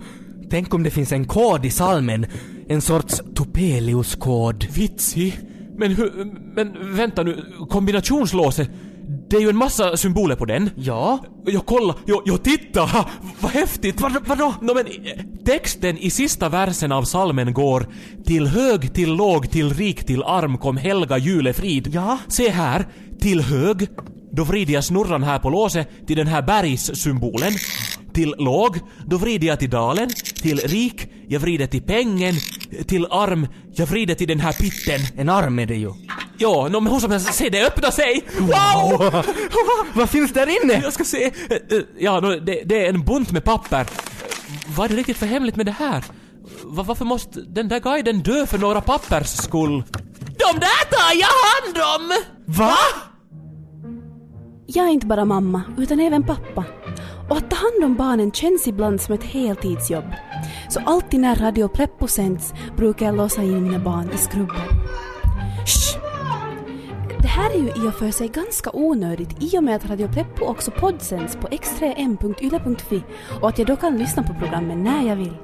tänk 0.50 0.74
om 0.74 0.82
det 0.82 0.90
finns 0.90 1.12
en 1.12 1.24
kod 1.24 1.64
i 1.64 1.70
salmen. 1.70 2.26
En 2.68 2.80
sorts 2.80 3.22
Topelius-kod. 3.34 4.66
Vitsig. 4.74 5.47
Men 5.78 5.92
hur, 5.92 6.24
men 6.54 6.96
vänta 6.96 7.22
nu, 7.22 7.44
kombinationslåset. 7.70 8.70
Det 9.30 9.36
är 9.36 9.40
ju 9.40 9.48
en 9.48 9.56
massa 9.56 9.96
symboler 9.96 10.36
på 10.36 10.44
den. 10.44 10.70
Ja? 10.76 11.18
Jag 11.46 11.66
kolla, 11.66 11.94
jag, 12.06 12.22
jag 12.24 12.42
titta! 12.42 12.80
Ha, 12.80 13.08
Vad 13.40 13.52
häftigt! 13.52 14.00
Vad, 14.00 14.26
vadå? 14.26 14.54
Nå 14.60 14.74
men, 14.74 14.86
texten 15.44 15.98
i 15.98 16.10
sista 16.10 16.48
versen 16.48 16.92
av 16.92 17.02
salmen 17.02 17.52
går 17.52 17.86
Till 18.24 18.46
hög, 18.46 18.94
till 18.94 19.14
låg, 19.14 19.50
till 19.50 19.74
rik, 19.74 20.04
till 20.04 20.22
arm 20.22 20.58
kom 20.58 20.76
Helga 20.76 21.18
julefrid. 21.18 21.90
Ja? 21.94 22.18
Se 22.28 22.48
här, 22.48 22.86
till 23.20 23.40
hög. 23.40 23.88
Då 24.32 24.44
vrider 24.44 24.74
jag 24.74 24.84
snurran 24.84 25.22
här 25.22 25.38
på 25.38 25.50
låset 25.50 26.06
till 26.06 26.16
den 26.16 26.26
här 26.26 26.42
bergssymbolen. 26.42 27.52
Till 28.18 28.34
låg, 28.38 28.78
då 29.06 29.16
vrider 29.16 29.48
jag 29.48 29.58
till 29.58 29.70
dalen. 29.70 30.08
Till 30.42 30.58
rik, 30.58 31.06
jag 31.28 31.40
vrider 31.40 31.66
till 31.66 31.82
pengen. 31.82 32.34
Till 32.86 33.06
arm, 33.10 33.46
jag 33.74 33.86
vrider 33.86 34.14
till 34.14 34.28
den 34.28 34.40
här 34.40 34.52
pitten. 34.52 35.00
En 35.16 35.28
arm 35.28 35.58
är 35.58 35.66
det 35.66 35.74
ju. 35.74 35.92
Ja, 36.38 36.68
no, 36.68 36.80
men 36.80 36.92
hur 36.92 37.00
som 37.00 37.10
helst, 37.10 37.34
se 37.34 37.48
det 37.48 37.66
öppna 37.66 37.90
sig! 37.90 38.24
Wow! 38.38 39.24
Vad 39.94 40.10
finns 40.10 40.32
där 40.32 40.64
inne? 40.64 40.80
Jag 40.82 40.92
ska 40.92 41.04
se. 41.04 41.24
Eh, 41.24 41.32
eh, 41.76 41.82
Ja, 41.98 42.20
no, 42.20 42.40
det, 42.40 42.62
det 42.64 42.86
är 42.86 42.88
en 42.88 43.04
bunt 43.04 43.32
med 43.32 43.44
papper. 43.44 43.86
Vad 44.76 44.84
är 44.84 44.88
det 44.88 44.96
riktigt 45.00 45.16
för 45.16 45.26
hemligt 45.26 45.56
med 45.56 45.66
det 45.66 45.72
här? 45.78 46.04
Va- 46.64 46.82
varför 46.82 47.04
måste 47.04 47.40
den 47.40 47.68
där 47.68 47.80
guiden 47.80 48.20
dö 48.22 48.46
för 48.46 48.58
några 48.58 48.80
pappers 48.80 49.28
skull? 49.28 49.82
De 50.20 50.58
där 50.60 50.84
tar 50.90 51.14
jag 51.14 51.34
hand 51.44 52.00
om! 52.00 52.16
Va? 52.46 52.74
Jag 54.66 54.86
är 54.86 54.90
inte 54.90 55.06
bara 55.06 55.24
mamma, 55.24 55.62
utan 55.78 56.00
även 56.00 56.22
pappa. 56.26 56.64
Och 57.28 57.36
att 57.36 57.50
ta 57.50 57.56
hand 57.56 57.84
om 57.84 57.96
barnen 57.96 58.32
känns 58.32 58.68
ibland 58.68 59.00
som 59.00 59.14
ett 59.14 59.24
heltidsjobb. 59.24 60.04
Så 60.68 60.80
alltid 60.80 61.20
när 61.20 61.36
Radio 61.36 61.68
Preppo 61.68 62.06
sänds 62.06 62.54
brukar 62.76 63.06
jag 63.06 63.16
låsa 63.16 63.42
in 63.42 63.62
mina 63.62 63.78
barn 63.78 64.10
i 64.14 64.16
skrubben. 64.16 64.56
Shh! 65.66 65.98
Det 67.20 67.28
här 67.28 67.50
är 67.50 67.58
ju 67.58 67.68
i 67.68 67.88
och 67.88 67.94
för 67.94 68.10
sig 68.10 68.28
ganska 68.28 68.70
onödigt 68.72 69.42
i 69.42 69.58
och 69.58 69.64
med 69.64 69.76
att 69.76 69.90
Radio 69.90 70.08
Preppo 70.08 70.44
också 70.44 70.70
poddsänds 70.70 71.36
på 71.36 71.48
x3m.yle.fi 71.48 73.02
och 73.40 73.48
att 73.48 73.58
jag 73.58 73.66
då 73.66 73.76
kan 73.76 73.98
lyssna 73.98 74.22
på 74.22 74.34
programmen 74.34 74.84
när 74.84 75.08
jag 75.08 75.16
vill. 75.16 75.36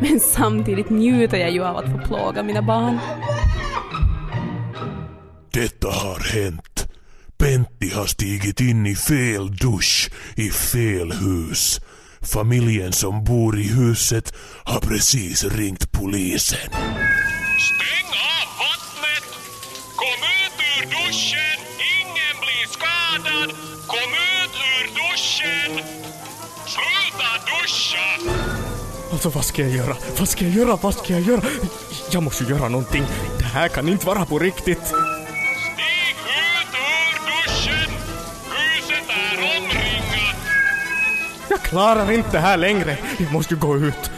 Men 0.00 0.20
samtidigt 0.20 0.90
njuter 0.90 1.36
jag 1.36 1.50
ju 1.50 1.64
av 1.64 1.76
att 1.76 1.92
få 1.92 1.98
plåga 1.98 2.42
mina 2.42 2.62
barn. 2.62 2.98
Detta 5.52 5.88
har 5.88 6.34
hänt. 6.34 6.67
Pentti 7.38 7.90
har 7.94 8.06
stigit 8.06 8.60
in 8.60 8.86
i 8.86 8.94
fel 8.96 9.56
dusch 9.56 10.10
i 10.36 10.50
fel 10.50 11.12
hus. 11.12 11.80
Familjen 12.20 12.92
som 12.92 13.24
bor 13.24 13.58
i 13.58 13.68
huset 13.68 14.34
har 14.64 14.80
precis 14.80 15.44
ringt 15.44 15.92
polisen. 15.92 16.70
Stäng 17.68 18.10
av 18.34 18.46
vattnet! 18.62 19.24
Kom 19.96 20.20
ut 20.42 20.56
ur 20.72 20.82
duschen! 20.96 21.58
Ingen 21.98 22.36
blir 22.42 22.66
skadad! 22.76 23.50
Kom 23.86 24.10
ut 24.38 24.54
ur 24.70 24.84
duschen! 24.98 25.84
Sluta 26.66 27.30
duscha! 27.50 28.32
Alltså 29.12 29.28
vad 29.28 29.44
ska 29.44 29.62
jag 29.62 29.70
göra? 29.70 29.96
Vad 30.18 30.28
ska 30.28 30.44
jag 30.44 30.54
göra? 30.54 30.78
Vad 30.82 30.94
ska 30.94 31.12
jag 31.12 31.22
göra? 31.22 31.42
Jag 32.10 32.22
måste 32.22 32.44
göra 32.44 32.68
någonting. 32.68 33.04
Det 33.38 33.44
här 33.44 33.68
kan 33.68 33.88
inte 33.88 34.06
vara 34.06 34.26
på 34.26 34.38
riktigt. 34.38 34.94
Klarar 41.68 42.12
inte 42.12 42.30
det 42.32 42.38
här 42.38 42.56
längre. 42.56 42.96
Jag 43.18 43.32
måste 43.32 43.54
gå 43.54 43.76
ut. 43.76 44.10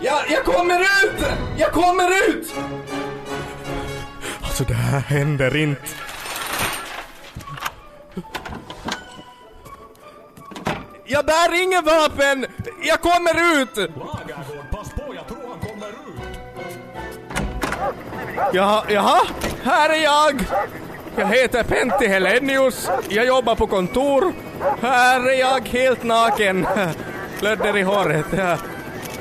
Ja, 0.00 0.20
jag 0.30 0.44
kommer 0.44 0.80
ut! 0.80 1.24
Jag 1.56 1.72
kommer 1.72 2.28
ut! 2.28 2.54
Alltså 4.42 4.64
det 4.64 4.74
här 4.74 5.00
händer 5.00 5.56
inte. 5.56 5.88
Jag 11.04 11.26
bär 11.26 11.62
inget 11.62 11.84
vapen! 11.84 12.46
Jag 12.82 13.00
kommer 13.00 13.60
ut! 13.62 13.76
Lagergård, 13.76 14.70
pass 14.70 14.90
på, 14.90 15.14
jag 15.14 15.28
tror 15.28 15.48
han 15.48 15.58
kommer 15.60 15.88
ut! 15.88 16.38
Jaha, 18.52 18.84
jaha, 18.88 19.20
här 19.62 19.90
är 19.90 20.02
jag! 20.02 20.44
Jag 21.16 21.26
heter 21.26 21.62
Pentti 21.62 22.06
Helenius, 22.06 22.90
jag 23.08 23.26
jobbar 23.26 23.54
på 23.54 23.66
kontor. 23.66 24.32
Här 24.82 25.28
är 25.28 25.40
jag 25.40 25.68
helt 25.68 26.02
naken. 26.02 26.66
Klödder 27.38 27.76
i 27.76 27.82
håret. 27.82 28.26
Ja. 28.36 28.56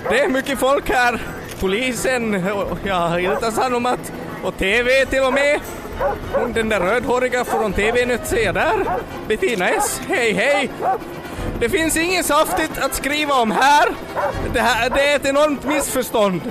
Det 0.09 0.19
är 0.19 0.27
mycket 0.27 0.59
folk 0.59 0.89
här. 0.89 1.21
Polisen, 1.59 2.47
och 2.51 2.77
ja, 2.83 3.19
Ilta 3.19 3.51
Sanomat 3.51 4.13
och 4.43 4.57
TV 4.57 5.05
till 5.05 5.23
och 5.23 5.33
med. 5.33 5.59
Hon 6.33 6.53
den 6.53 6.69
där 6.69 6.79
rödhåriga 6.79 7.45
från 7.45 7.73
TV-nytt 7.73 8.27
ser 8.27 8.45
jag 8.45 8.55
där. 8.55 8.85
Bettina 9.27 9.69
S, 9.69 10.01
hej 10.07 10.33
hej. 10.33 10.69
Det 11.59 11.69
finns 11.69 11.97
inget 11.97 12.25
saftigt 12.25 12.77
att 12.77 12.95
skriva 12.95 13.33
om 13.33 13.51
här. 13.51 13.89
Det, 14.53 14.59
här, 14.59 14.89
det 14.89 15.11
är 15.11 15.15
ett 15.15 15.25
enormt 15.25 15.63
missförstånd. 15.63 16.41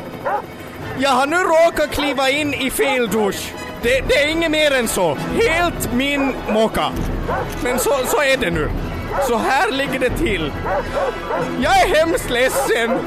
Jag 0.99 1.11
har 1.11 1.27
nu 1.27 1.37
råkat 1.37 1.91
kliva 1.91 2.31
in 2.31 2.55
i 2.55 2.71
fel 2.71 3.09
dusch. 3.09 3.53
Det, 3.83 4.01
det 4.09 4.15
är 4.15 4.29
inget 4.29 4.51
mer 4.51 4.73
än 4.73 4.89
så. 4.89 5.15
Helt 5.15 5.93
min 5.93 6.35
mocka. 6.49 6.93
Men 7.63 7.79
så, 7.79 7.91
så 8.07 8.23
är 8.23 8.37
det 8.37 8.51
nu. 8.51 8.71
Så 9.29 9.37
här 9.37 9.71
ligger 9.71 9.99
det 9.99 10.11
till. 10.11 10.53
Jag 11.63 11.83
är 11.83 11.97
hemskt 11.97 12.31
ledsen. 12.31 12.99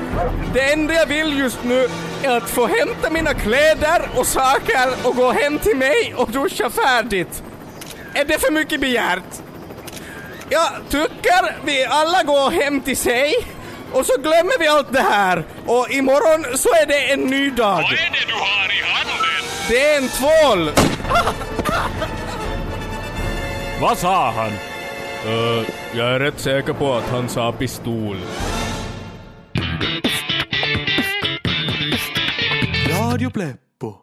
Det 0.54 0.74
enda 0.74 0.94
jag 0.94 1.06
vill 1.06 1.40
just 1.40 1.64
nu 1.64 1.88
är 2.24 2.38
att 2.38 2.50
få 2.50 2.68
hämta 2.68 3.10
mina 3.10 3.34
kläder 3.34 4.10
och 4.16 4.28
saker 4.28 4.90
och 5.04 5.16
gå 5.16 5.32
hem 5.32 5.60
till 5.60 5.78
mig 5.78 6.14
och 6.18 6.32
duscha 6.32 6.70
färdigt. 6.70 7.44
Är 8.14 8.26
det 8.26 8.40
för 8.42 8.52
mycket 8.52 8.82
begärt? 8.82 9.42
Jag 10.50 10.70
tycker 10.90 11.56
vi 11.66 11.86
alla 11.86 12.24
går 12.24 12.52
hem 12.52 12.82
till 12.82 12.98
sig 12.98 13.34
och 13.92 14.06
så 14.06 14.18
glömmer 14.18 14.60
vi 14.60 14.68
allt 14.68 14.94
det 14.94 15.06
här 15.12 15.44
och 15.66 15.92
imorgon 15.92 16.58
så 16.58 16.70
är 16.70 16.86
det 16.86 17.12
en 17.12 17.20
ny 17.20 17.50
dag. 17.50 17.76
Vad 17.76 17.84
är 17.84 18.12
det 18.12 18.28
du 18.28 18.34
har 18.34 18.66
i 18.72 18.84
handen? 18.84 19.46
Det 19.70 19.94
är 19.94 19.98
en 19.98 20.10
tvål. 20.10 20.72
Vad 23.82 23.98
sa 23.98 24.32
han? 24.32 24.52
Uh, 24.52 25.68
jag 25.96 26.08
är 26.08 26.20
rätt 26.20 26.40
säker 26.40 26.74
på 26.74 26.94
att 26.94 27.10
han 27.10 27.30
sa 27.30 27.52
pistol. 27.52 28.18
Radio 33.00 33.30
Pleppo. 33.30 33.96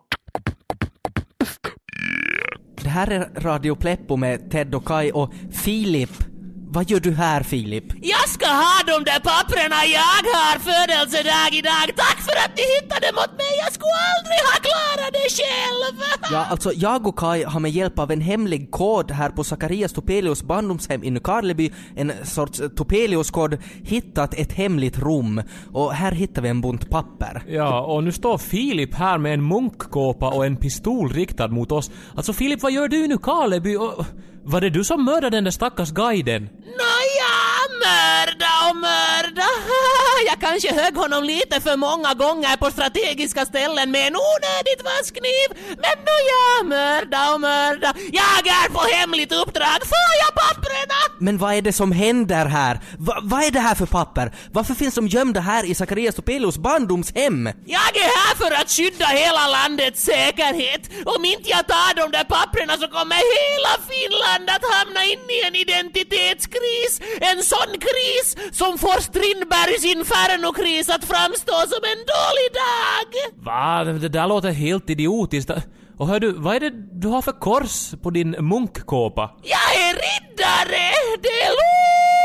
Det 2.83 2.89
här 2.89 3.11
är 3.11 3.41
Radio 3.41 3.75
Pleppo 3.75 4.17
med 4.17 4.51
Ted 4.51 4.75
och 4.75 4.85
Kai 4.85 5.13
och 5.13 5.33
Filip. 5.53 6.30
Vad 6.73 6.91
gör 6.91 7.01
du 7.01 7.13
här 7.13 7.43
Filip? 7.43 7.85
Jag 8.03 8.29
ska 8.29 8.47
ha 8.47 8.83
de 8.87 9.05
där 9.05 9.21
papperna 9.21 9.77
jag 9.99 10.23
har 10.35 10.59
födelsedag 10.59 11.51
idag. 11.53 11.97
Tack 11.97 12.19
för 12.21 12.37
att 12.45 12.57
ni 12.57 12.63
hittade 12.75 13.07
dem 13.07 13.19
åt 13.25 13.37
mig! 13.39 13.53
jag 13.65 13.73
skulle 13.73 14.01
aldrig 14.17 14.41
ha 14.51 14.57
klarat 14.69 15.13
det 15.13 15.29
själv! 15.39 15.97
Ja, 16.33 16.47
alltså 16.51 16.73
jag 16.73 17.07
och 17.07 17.19
Kai 17.19 17.45
har 17.45 17.61
med 17.61 17.71
hjälp 17.71 17.99
av 17.99 18.11
en 18.11 18.21
hemlig 18.21 18.71
kod 18.71 19.11
här 19.11 19.31
på 19.31 19.45
Zacharias 19.45 19.93
Topelius 19.93 20.43
barndomshem 20.43 21.05
i 21.05 21.11
Nykarleby, 21.11 21.73
en 21.97 22.13
sorts 22.25 22.63
Topelius-kod, 22.77 23.59
hittat 23.83 24.35
ett 24.35 24.53
hemligt 24.53 24.99
rum. 24.99 25.43
Och 25.73 25.93
här 25.93 26.13
hittar 26.13 26.43
vi 26.43 26.49
en 26.49 26.61
bunt 26.61 26.91
papper. 26.91 27.43
Ja, 27.49 27.81
och 27.81 28.05
nu 28.05 28.13
står 28.13 28.39
Filip 28.39 28.95
här 28.95 29.19
med 29.19 29.35
en 29.35 29.49
munkkåpa 29.49 30.31
och 30.31 30.47
en 30.47 30.57
pistol 30.57 31.13
riktad 31.13 31.49
mot 31.49 31.73
oss. 31.73 31.91
Alltså 32.15 32.33
Filip, 32.33 32.63
vad 32.63 32.73
gör 32.73 32.89
du 32.89 33.07
nu 33.07 33.19
Karleby? 33.19 33.77
Och, 33.77 34.05
var 34.45 34.61
det 34.61 34.71
du 34.71 34.85
som 34.85 35.05
mördade 35.05 35.37
den 35.37 35.45
där 35.45 35.51
stackars 35.51 35.91
guiden? 35.91 36.49
Nåja, 36.83 37.37
mörda 37.85 38.53
och 38.71 38.77
mörda. 38.77 39.49
Jag 40.27 40.41
kanske 40.41 40.75
högg 40.83 40.97
honom 40.97 41.25
lite 41.25 41.61
för 41.61 41.77
många 41.77 42.15
gånger 42.15 42.57
på 42.57 42.71
strategiska 42.71 43.47
ställen 43.47 43.91
med 43.91 44.07
en 44.07 44.17
onödigt 44.17 44.83
vass 44.85 45.11
kniv. 45.11 45.49
Men 45.69 45.97
nåja, 46.11 46.77
mörda 46.77 47.35
och 47.35 47.41
mörda. 47.41 47.95
Jag 48.13 48.47
är 48.47 48.69
på 48.69 48.81
hemligt 48.97 49.33
uppdrag. 49.33 49.81
Får 49.93 50.13
jag 50.25 50.33
papprena? 50.35 50.99
Men 51.19 51.39
vad 51.39 51.55
är 51.55 51.63
det 51.63 51.73
som 51.73 51.93
händer 51.93 52.47
här? 52.47 52.81
Va, 52.99 53.19
vad 53.23 53.43
är 53.43 53.51
det 53.51 53.61
här 53.61 53.75
för 53.75 53.87
papper? 53.87 54.33
Varför 54.53 54.75
finns 54.75 54.95
de 54.95 55.07
gömda 55.09 55.41
här 55.41 55.65
i 55.71 55.75
Zacharias 55.75 56.15
Topelius 56.15 56.59
barndomshem? 56.59 57.47
Jag 57.67 57.97
är 58.05 58.11
här 58.19 58.35
för 58.37 58.63
att 58.63 58.71
skydda 58.71 59.07
hela 59.07 59.47
landets 59.49 60.03
säkerhet. 60.05 60.91
Om 61.05 61.25
inte 61.25 61.49
jag 61.51 61.67
tar 61.67 61.95
de 62.03 62.11
där 62.17 62.25
papperna 62.25 62.73
så 62.77 62.89
kommer 62.89 63.21
hela 63.41 63.73
Finland 63.91 64.30
att 64.55 64.65
hamna 64.77 65.05
in 65.13 65.25
i 65.37 65.39
en 65.49 65.55
identitetskris. 65.65 66.93
En 67.21 67.43
sån 67.53 67.73
kris 67.87 68.27
som 68.53 68.79
får 68.79 69.01
Strindbergs 69.01 69.85
Inferno-kris 69.85 70.89
att 70.89 71.05
framstå 71.05 71.57
som 71.73 71.83
en 71.93 72.01
dålig 72.15 72.49
dag. 72.65 73.11
Va? 73.49 73.85
Det 73.85 74.09
där 74.09 74.27
låter 74.27 74.51
helt 74.51 74.91
idiotiskt. 74.91 75.51
Och 75.99 76.09
hör 76.09 76.21
du, 76.21 76.33
vad 76.33 76.57
är 76.57 76.61
det 76.61 76.73
du 77.01 77.09
har 77.09 77.23
för 77.23 77.33
kors 77.33 77.95
på 78.03 78.11
din 78.11 78.31
munkkåpa? 78.31 79.31
Jag 79.43 79.69
är 79.87 79.93
riddare! 79.95 80.93
Det 81.23 81.29
är 81.29 81.51
vara 81.51 82.20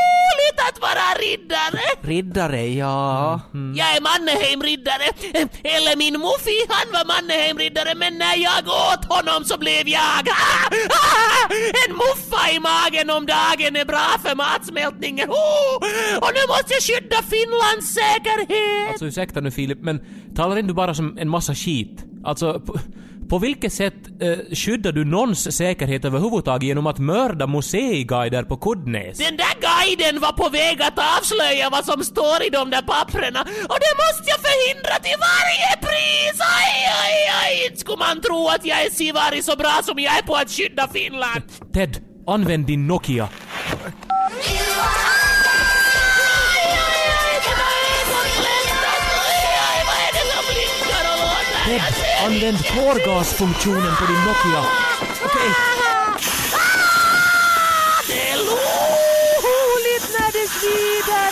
riddare! 1.24 1.86
Riddare, 2.00 2.66
ja... 2.74 3.40
Jag 3.80 3.88
är 3.96 4.00
Mannerheim-riddare. 4.08 5.08
Eller 5.74 5.96
min 5.96 6.14
muffi, 6.26 6.58
han 6.68 6.86
var 6.92 7.04
Mannerheim-riddare 7.12 7.94
men 7.94 8.18
när 8.18 8.36
jag 8.36 8.62
åt 8.68 9.04
honom 9.14 9.44
så 9.44 9.58
blev 9.58 9.88
jag 9.88 10.24
ah, 10.28 10.68
ah, 10.88 11.44
en 11.84 11.92
muffa 12.02 12.42
i 12.56 12.58
magen 12.60 13.10
om 13.10 13.26
dagen 13.26 13.76
är 13.76 13.84
bra 13.84 14.08
för 14.24 14.34
matsmältningen. 14.34 15.30
Oh, 15.30 15.74
och 16.24 16.32
nu 16.36 16.42
måste 16.52 16.74
jag 16.76 16.82
skydda 16.82 17.16
Finlands 17.32 17.94
säkerhet. 17.94 18.88
Alltså 18.88 19.06
ursäkta 19.06 19.40
nu 19.40 19.50
Filip, 19.50 19.78
men 19.80 20.00
talar 20.36 20.56
inte 20.58 20.70
du 20.70 20.74
bara 20.74 20.94
som 20.94 21.18
en 21.18 21.28
massa 21.28 21.54
skit? 21.54 22.04
Alltså, 22.24 22.62
på 23.28 23.38
vilket 23.38 23.72
sätt 23.72 23.94
eh, 24.20 24.38
skyddar 24.56 24.92
du 24.92 25.04
någons 25.04 25.56
säkerhet 25.56 26.04
överhuvudtaget 26.04 26.62
genom 26.62 26.86
att 26.86 26.98
mörda 26.98 27.46
museiguider 27.46 28.42
på 28.42 28.56
Kuddnäs? 28.56 29.18
Den 29.18 29.36
där 29.36 29.54
guiden 29.66 30.20
var 30.20 30.32
på 30.32 30.48
väg 30.48 30.82
att 30.82 30.98
avslöja 31.18 31.70
vad 31.70 31.84
som 31.84 32.04
står 32.04 32.42
i 32.46 32.50
de 32.50 32.70
där 32.70 32.82
papprena 32.82 33.40
och 33.40 33.78
det 33.84 33.94
måste 34.02 34.26
jag 34.32 34.40
förhindra 34.48 34.94
till 35.02 35.18
varje 35.30 35.70
pris! 35.86 36.40
Aj, 36.58 36.74
aj, 37.02 37.14
aj! 37.42 37.66
Inte 37.66 37.80
skulle 37.80 37.98
man 37.98 38.20
tro 38.20 38.48
att 38.48 38.64
jag 38.66 38.86
är 38.86 38.90
sivari 38.90 39.42
så 39.42 39.56
bra 39.56 39.80
som 39.82 39.98
jag 39.98 40.18
är 40.18 40.22
på 40.22 40.34
att 40.34 40.50
skydda 40.50 40.88
Finland! 40.88 41.42
Ted, 41.72 41.96
använd 42.26 42.66
din 42.66 42.86
Nokia. 42.86 43.28
Ted, 51.66 51.95
använd 52.26 52.58
tårgasfunktionen 52.64 53.96
på 53.96 54.04
din 54.06 54.20
Nokia. 54.26 54.64
Okej, 55.24 55.50
Det 58.08 58.30
är 58.30 58.38
roligt 59.48 60.08
när 60.18 60.32
det 60.32 60.48
svider! 60.58 61.30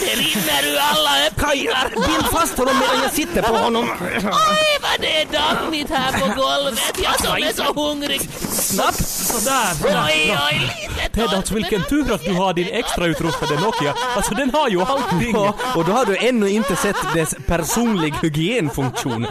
Det 0.00 0.14
rinner 0.22 0.72
ur 0.72 0.78
alla 0.78 1.26
öppningar! 1.26 1.90
bind 1.94 2.26
fast 2.32 2.58
honom 2.58 2.74
medan 2.78 3.02
jag 3.02 3.12
sitter 3.12 3.42
på 3.42 3.54
honom. 3.56 3.90
Oj, 4.00 4.18
vad 4.22 4.77
det 5.00 5.22
är 5.22 5.26
dammigt 5.26 5.90
här 5.90 6.12
på 6.12 6.40
golvet! 6.40 7.00
Jag 7.02 7.20
som 7.20 7.36
är 7.36 7.52
så 7.52 7.80
hungrig! 7.80 8.20
Snabbt! 8.50 9.08
Sådär, 9.08 9.74
Oj, 9.84 10.38
oj, 10.50 10.70
lite 11.18 11.36
alltså 11.36 11.54
vilken 11.54 11.82
tur 11.82 12.14
att 12.14 12.24
du 12.24 12.32
har 12.32 12.54
din 12.54 12.68
extrautrustade 12.68 13.60
Nokia. 13.60 13.94
Alltså 14.16 14.34
den 14.34 14.50
har 14.50 14.68
ju 14.68 14.80
allting. 14.80 15.32
Ja, 15.34 15.54
och 15.74 15.84
då 15.84 15.92
har 15.92 16.04
du 16.06 16.16
ännu 16.16 16.50
inte 16.50 16.76
sett 16.76 16.96
dess 17.14 17.34
personlig 17.46 18.14
hygienfunktion. 18.22 19.26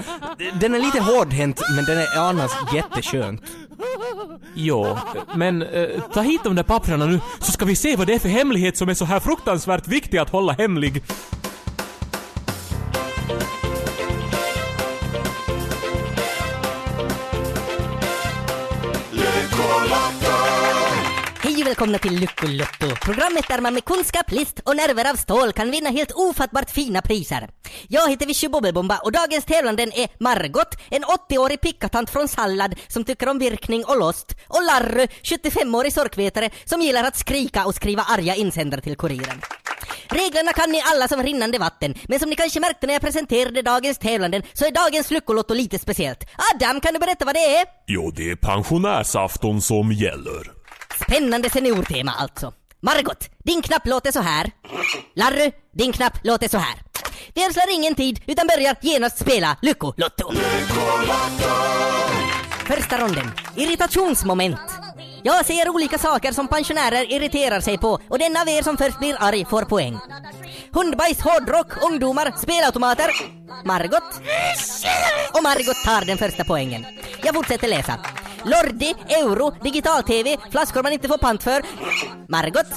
Den 0.59 0.75
är 0.75 0.79
lite 0.79 0.99
hårdhänt, 0.99 1.61
men 1.75 1.85
den 1.85 1.97
är 1.97 2.17
annars 2.17 2.51
jätteskönt. 2.73 3.41
Jo, 4.55 4.97
men 5.35 5.61
eh, 5.61 5.87
ta 6.13 6.21
hit 6.21 6.41
de 6.43 6.55
där 6.55 6.63
papperna 6.63 7.05
nu 7.05 7.19
så 7.39 7.51
ska 7.51 7.65
vi 7.65 7.75
se 7.75 7.95
vad 7.95 8.07
det 8.07 8.13
är 8.13 8.19
för 8.19 8.29
hemlighet 8.29 8.77
som 8.77 8.89
är 8.89 8.93
så 8.93 9.05
här 9.05 9.19
fruktansvärt 9.19 9.87
viktig 9.87 10.17
att 10.17 10.29
hålla 10.29 10.53
hemlig. 10.53 11.03
Välkomna 21.77 21.97
till 21.97 22.19
Lyckolotto, 22.19 22.95
programmet 23.01 23.47
där 23.47 23.61
man 23.61 23.73
med 23.73 23.85
kunskap, 23.85 24.31
list 24.31 24.59
och 24.65 24.75
nerver 24.75 25.09
av 25.09 25.15
stål 25.15 25.51
kan 25.53 25.71
vinna 25.71 25.89
helt 25.89 26.11
ofattbart 26.11 26.71
fina 26.71 27.01
priser. 27.01 27.49
Jag 27.87 28.09
heter 28.09 28.25
Vichy 28.25 28.47
Bubbelbomba 28.47 28.97
och 28.97 29.11
dagens 29.11 29.45
tävlande 29.45 29.83
är 29.83 30.23
Margot, 30.23 30.75
en 30.89 31.03
80-årig 31.03 31.61
pickatant 31.61 32.09
från 32.09 32.27
Sallad 32.27 32.75
som 32.87 33.03
tycker 33.03 33.29
om 33.29 33.39
virkning 33.39 33.85
och 33.85 33.99
lost, 33.99 34.35
och 34.47 34.63
Larry, 34.63 35.07
75-årig 35.23 35.93
sorkvetare 35.93 36.49
som 36.65 36.81
gillar 36.81 37.03
att 37.03 37.17
skrika 37.17 37.65
och 37.65 37.75
skriva 37.75 38.03
arga 38.03 38.35
insändare 38.35 38.81
till 38.81 38.97
Kuriren. 38.97 39.41
Reglerna 40.09 40.53
kan 40.53 40.71
ni 40.71 40.81
alla 40.85 41.07
som 41.07 41.23
rinnande 41.23 41.59
vatten, 41.59 41.93
men 42.07 42.19
som 42.19 42.29
ni 42.29 42.35
kanske 42.35 42.59
märkte 42.59 42.87
när 42.87 42.93
jag 42.93 43.01
presenterade 43.01 43.61
dagens 43.61 43.97
tävlanden 43.97 44.41
så 44.53 44.65
är 44.65 44.71
dagens 44.71 45.11
Lyckolotto 45.11 45.53
lite 45.53 45.79
speciellt. 45.79 46.23
Adam, 46.53 46.79
kan 46.79 46.93
du 46.93 46.99
berätta 46.99 47.25
vad 47.25 47.35
det 47.35 47.55
är? 47.57 47.65
Jo, 47.87 48.11
det 48.15 48.31
är 48.31 48.35
pensionärsafton 48.35 49.61
som 49.61 49.91
gäller. 49.91 50.56
Spännande 51.03 51.49
seniortema 51.49 52.11
alltså. 52.11 52.53
Margot, 52.81 53.29
din 53.43 53.61
knapp 53.61 53.87
låter 53.87 54.11
så 54.11 54.21
här. 54.21 54.51
Larry, 55.15 55.51
din 55.73 55.91
knapp 55.93 56.19
låter 56.23 56.47
så 56.47 56.57
här. 56.57 56.75
Vi 57.33 57.45
ödslar 57.45 57.75
ingen 57.75 57.95
tid 57.95 58.21
utan 58.27 58.47
börjar 58.47 58.75
genast 58.81 59.19
spela 59.19 59.57
Lyckolotto. 59.61 60.33
Första 62.67 62.97
ronden. 62.97 63.31
Irritationsmoment. 63.55 64.76
Jag 65.27 65.45
säger 65.45 65.69
olika 65.69 65.97
saker 65.97 66.31
som 66.31 66.47
pensionärer 66.47 67.11
irriterar 67.11 67.59
sig 67.61 67.77
på 67.77 67.99
och 68.09 68.19
den 68.19 68.37
av 68.37 68.49
er 68.49 68.61
som 68.61 68.77
först 68.77 68.99
blir 68.99 69.15
arg 69.19 69.45
får 69.45 69.61
poäng. 69.61 69.99
Hundbajs, 70.71 71.21
hårdrock, 71.21 71.67
ungdomar, 71.83 72.33
spelautomater. 72.37 73.09
Margot. 73.65 74.03
Och 75.33 75.43
Margot 75.43 75.83
tar 75.85 76.05
den 76.05 76.17
första 76.17 76.43
poängen. 76.43 76.85
Jag 77.23 77.35
fortsätter 77.35 77.67
läsa. 77.67 77.99
Lordi, 78.43 78.95
euro, 79.07 79.51
digital-tv, 79.63 80.37
flaskor 80.51 80.83
man 80.83 80.93
inte 80.93 81.07
får 81.07 81.17
pant 81.17 81.43
för. 81.43 81.61
Margot. 82.27 82.71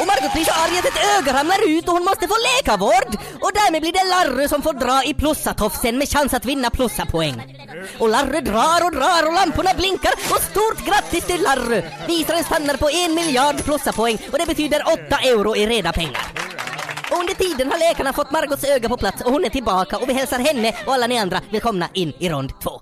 Och 0.00 0.06
Margot 0.06 0.32
blir 0.32 0.44
så 0.44 0.52
arg 0.52 0.78
att 0.78 0.84
ett 0.84 1.18
öga 1.18 1.40
ramlar 1.40 1.68
ut 1.68 1.88
och 1.88 1.94
hon 1.94 2.04
måste 2.04 2.28
få 2.28 2.34
läkarvård. 2.50 3.14
Och 3.40 3.50
därmed 3.54 3.82
blir 3.82 3.92
det 3.92 4.04
Larry 4.04 4.48
som 4.48 4.62
får 4.62 4.72
dra 4.72 5.04
i 5.04 5.14
plussatofsen 5.14 5.98
med 5.98 6.08
chans 6.08 6.34
att 6.34 6.44
vinna 6.44 6.70
plussapoäng. 6.70 7.59
Och 7.98 8.08
Larry 8.08 8.40
drar 8.40 8.84
och 8.84 8.92
drar 8.92 9.26
och 9.26 9.34
lamporna 9.34 9.70
blinkar 9.76 10.12
och 10.12 10.42
stort 10.42 10.86
grattis 10.86 11.24
till 11.26 11.42
Larry! 11.42 11.82
Visaren 12.06 12.44
stannar 12.44 12.76
på 12.76 12.90
en 12.90 13.14
miljard 13.14 13.64
plussapoäng 13.64 14.18
och 14.32 14.38
det 14.38 14.46
betyder 14.46 14.82
8 14.86 15.18
euro 15.18 15.56
i 15.56 15.66
reda 15.66 15.92
pengar. 15.92 16.26
Och 17.10 17.18
under 17.18 17.34
tiden 17.34 17.70
har 17.70 17.78
läkarna 17.78 18.12
fått 18.12 18.30
Margots 18.30 18.64
öga 18.64 18.88
på 18.88 18.96
plats 18.96 19.22
och 19.22 19.32
hon 19.32 19.44
är 19.44 19.48
tillbaka 19.48 19.98
och 19.98 20.08
vi 20.08 20.12
hälsar 20.12 20.38
henne 20.38 20.74
och 20.86 20.94
alla 20.94 21.06
ni 21.06 21.18
andra 21.18 21.40
välkomna 21.50 21.88
in 21.94 22.12
i 22.18 22.28
rond 22.28 22.52
två. 22.62 22.80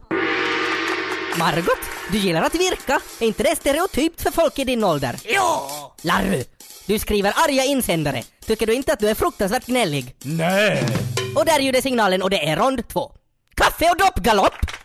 Margot, 1.38 1.79
du 2.12 2.18
gillar 2.18 2.42
att 2.42 2.55
virka. 2.55 3.01
Är 3.20 3.27
inte 3.27 3.42
det 3.42 3.57
stereotypt 3.57 4.22
för 4.22 4.31
folk 4.31 4.59
i 4.59 4.64
din 4.64 4.85
ålder? 4.85 5.16
Ja! 5.24 5.70
Larry, 6.03 6.44
du 6.87 6.98
skriver 6.98 7.33
arga 7.37 7.64
insändare. 7.64 8.22
Tycker 8.46 8.66
du 8.66 8.74
inte 8.74 8.92
att 8.92 9.01
du 9.01 9.09
är 9.09 9.14
fruktansvärt 9.14 9.66
gnällig? 9.66 10.16
Nej! 10.24 10.85
Och 11.37 11.44
där 11.44 11.59
ljuder 11.61 11.81
signalen 11.81 12.22
och 12.22 12.31
det 12.31 12.48
är 12.48 12.57
rond 12.57 12.88
två. 12.88 13.12
Kaffe 13.57 13.90
och 13.90 13.96
doppgalopp! 13.96 14.78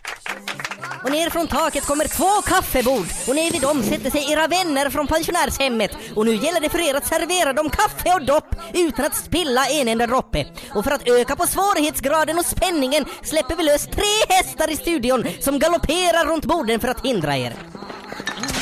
Och 1.04 1.10
ner 1.10 1.30
från 1.30 1.46
taket 1.46 1.86
kommer 1.86 2.08
två 2.08 2.42
kaffebord 2.46 3.06
och 3.28 3.34
ner 3.34 3.50
vid 3.50 3.62
dem 3.62 3.82
sätter 3.82 4.10
sig 4.10 4.32
era 4.32 4.46
vänner 4.46 4.90
från 4.90 5.06
pensionärshemmet 5.06 5.90
och 6.14 6.24
nu 6.24 6.34
gäller 6.34 6.60
det 6.60 6.68
för 6.68 6.88
er 6.88 6.94
att 6.94 7.06
servera 7.06 7.52
dem 7.52 7.70
kaffe 7.70 8.14
och 8.14 8.24
dopp 8.24 8.56
utan 8.74 9.04
att 9.04 9.16
spilla 9.16 9.66
en 9.66 9.88
enda 9.88 10.06
droppe. 10.06 10.46
Och 10.74 10.84
för 10.84 10.90
att 10.90 11.08
öka 11.08 11.36
på 11.36 11.46
svårighetsgraden 11.46 12.38
och 12.38 12.46
spänningen 12.46 13.04
släpper 13.22 13.56
vi 13.56 13.62
lös 13.62 13.86
tre 13.86 14.34
hästar 14.36 14.70
i 14.70 14.76
studion 14.76 15.24
som 15.40 15.58
galopperar 15.58 16.26
runt 16.26 16.44
borden 16.44 16.80
för 16.80 16.88
att 16.88 17.06
hindra 17.06 17.36
er. 17.36 17.54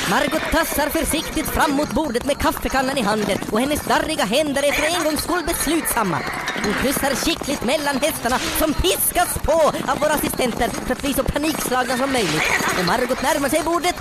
Margot 0.09 0.51
tassar 0.51 0.89
försiktigt 0.89 1.49
fram 1.49 1.71
mot 1.71 1.91
bordet 1.91 2.25
med 2.25 2.37
kaffekannan 2.37 2.97
i 2.97 3.01
handen 3.01 3.37
och 3.51 3.59
hennes 3.59 3.85
darriga 3.85 4.25
händer 4.25 4.63
är 4.63 4.71
för 4.71 4.97
en 4.97 5.03
gångs 5.03 5.23
skull 5.23 5.43
beslutsamma. 5.47 6.19
Hon 6.63 6.73
kryssar 6.73 7.15
skickligt 7.15 7.63
mellan 7.63 7.97
hästarna 7.97 8.39
som 8.39 8.73
piskas 8.73 9.37
på 9.43 9.73
av 9.91 9.99
våra 9.99 10.13
assistenter 10.13 10.69
för 10.69 10.91
att 10.91 11.01
bli 11.01 11.13
så 11.13 11.23
panikslagna 11.23 11.97
som 11.97 12.11
möjligt. 12.11 12.43
Och 12.79 12.85
Margot 12.85 13.21
närmar 13.21 13.49
sig 13.49 13.63
bordet, 13.63 13.95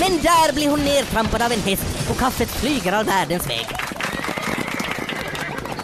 men 0.00 0.10
där 0.10 0.52
blir 0.52 0.70
hon 0.70 0.80
nertrampad 0.80 1.42
av 1.42 1.52
en 1.52 1.60
häst 1.60 2.10
och 2.10 2.18
kaffet 2.18 2.50
flyger 2.50 2.92
all 2.92 3.04
världens 3.04 3.48
väg. 3.48 3.89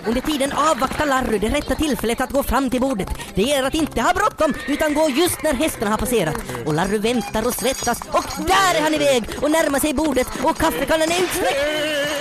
Under 0.07 0.21
tiden 0.21 0.53
avvaktar 0.53 1.07
Larry 1.07 1.39
det 1.39 1.49
rätta 1.49 1.75
tillfället 1.75 2.21
att 2.21 2.31
gå 2.31 2.43
fram 2.43 2.71
till 2.71 2.81
bordet. 2.81 3.09
Det 3.35 3.53
är 3.53 3.63
att 3.63 3.75
inte 3.75 4.01
ha 4.01 4.13
bråttom 4.13 4.55
utan 4.69 4.95
gå 4.95 5.09
just 5.11 5.43
när 5.43 5.55
hästarna 5.55 5.91
har 5.91 5.99
passerat. 5.99 6.37
Och 6.67 6.75
Larry 6.75 6.99
väntar 6.99 7.47
och 7.47 7.55
svettas 7.55 8.01
och 8.01 8.25
där 8.47 8.79
är 8.79 8.83
han 8.83 8.95
iväg 8.95 9.23
och 9.43 9.51
närmar 9.51 9.79
sig 9.79 9.95
bordet 9.95 10.27
och 10.43 10.59
kaffekannan 10.59 11.11
är 11.11 11.23
utsträckt. 11.23 11.61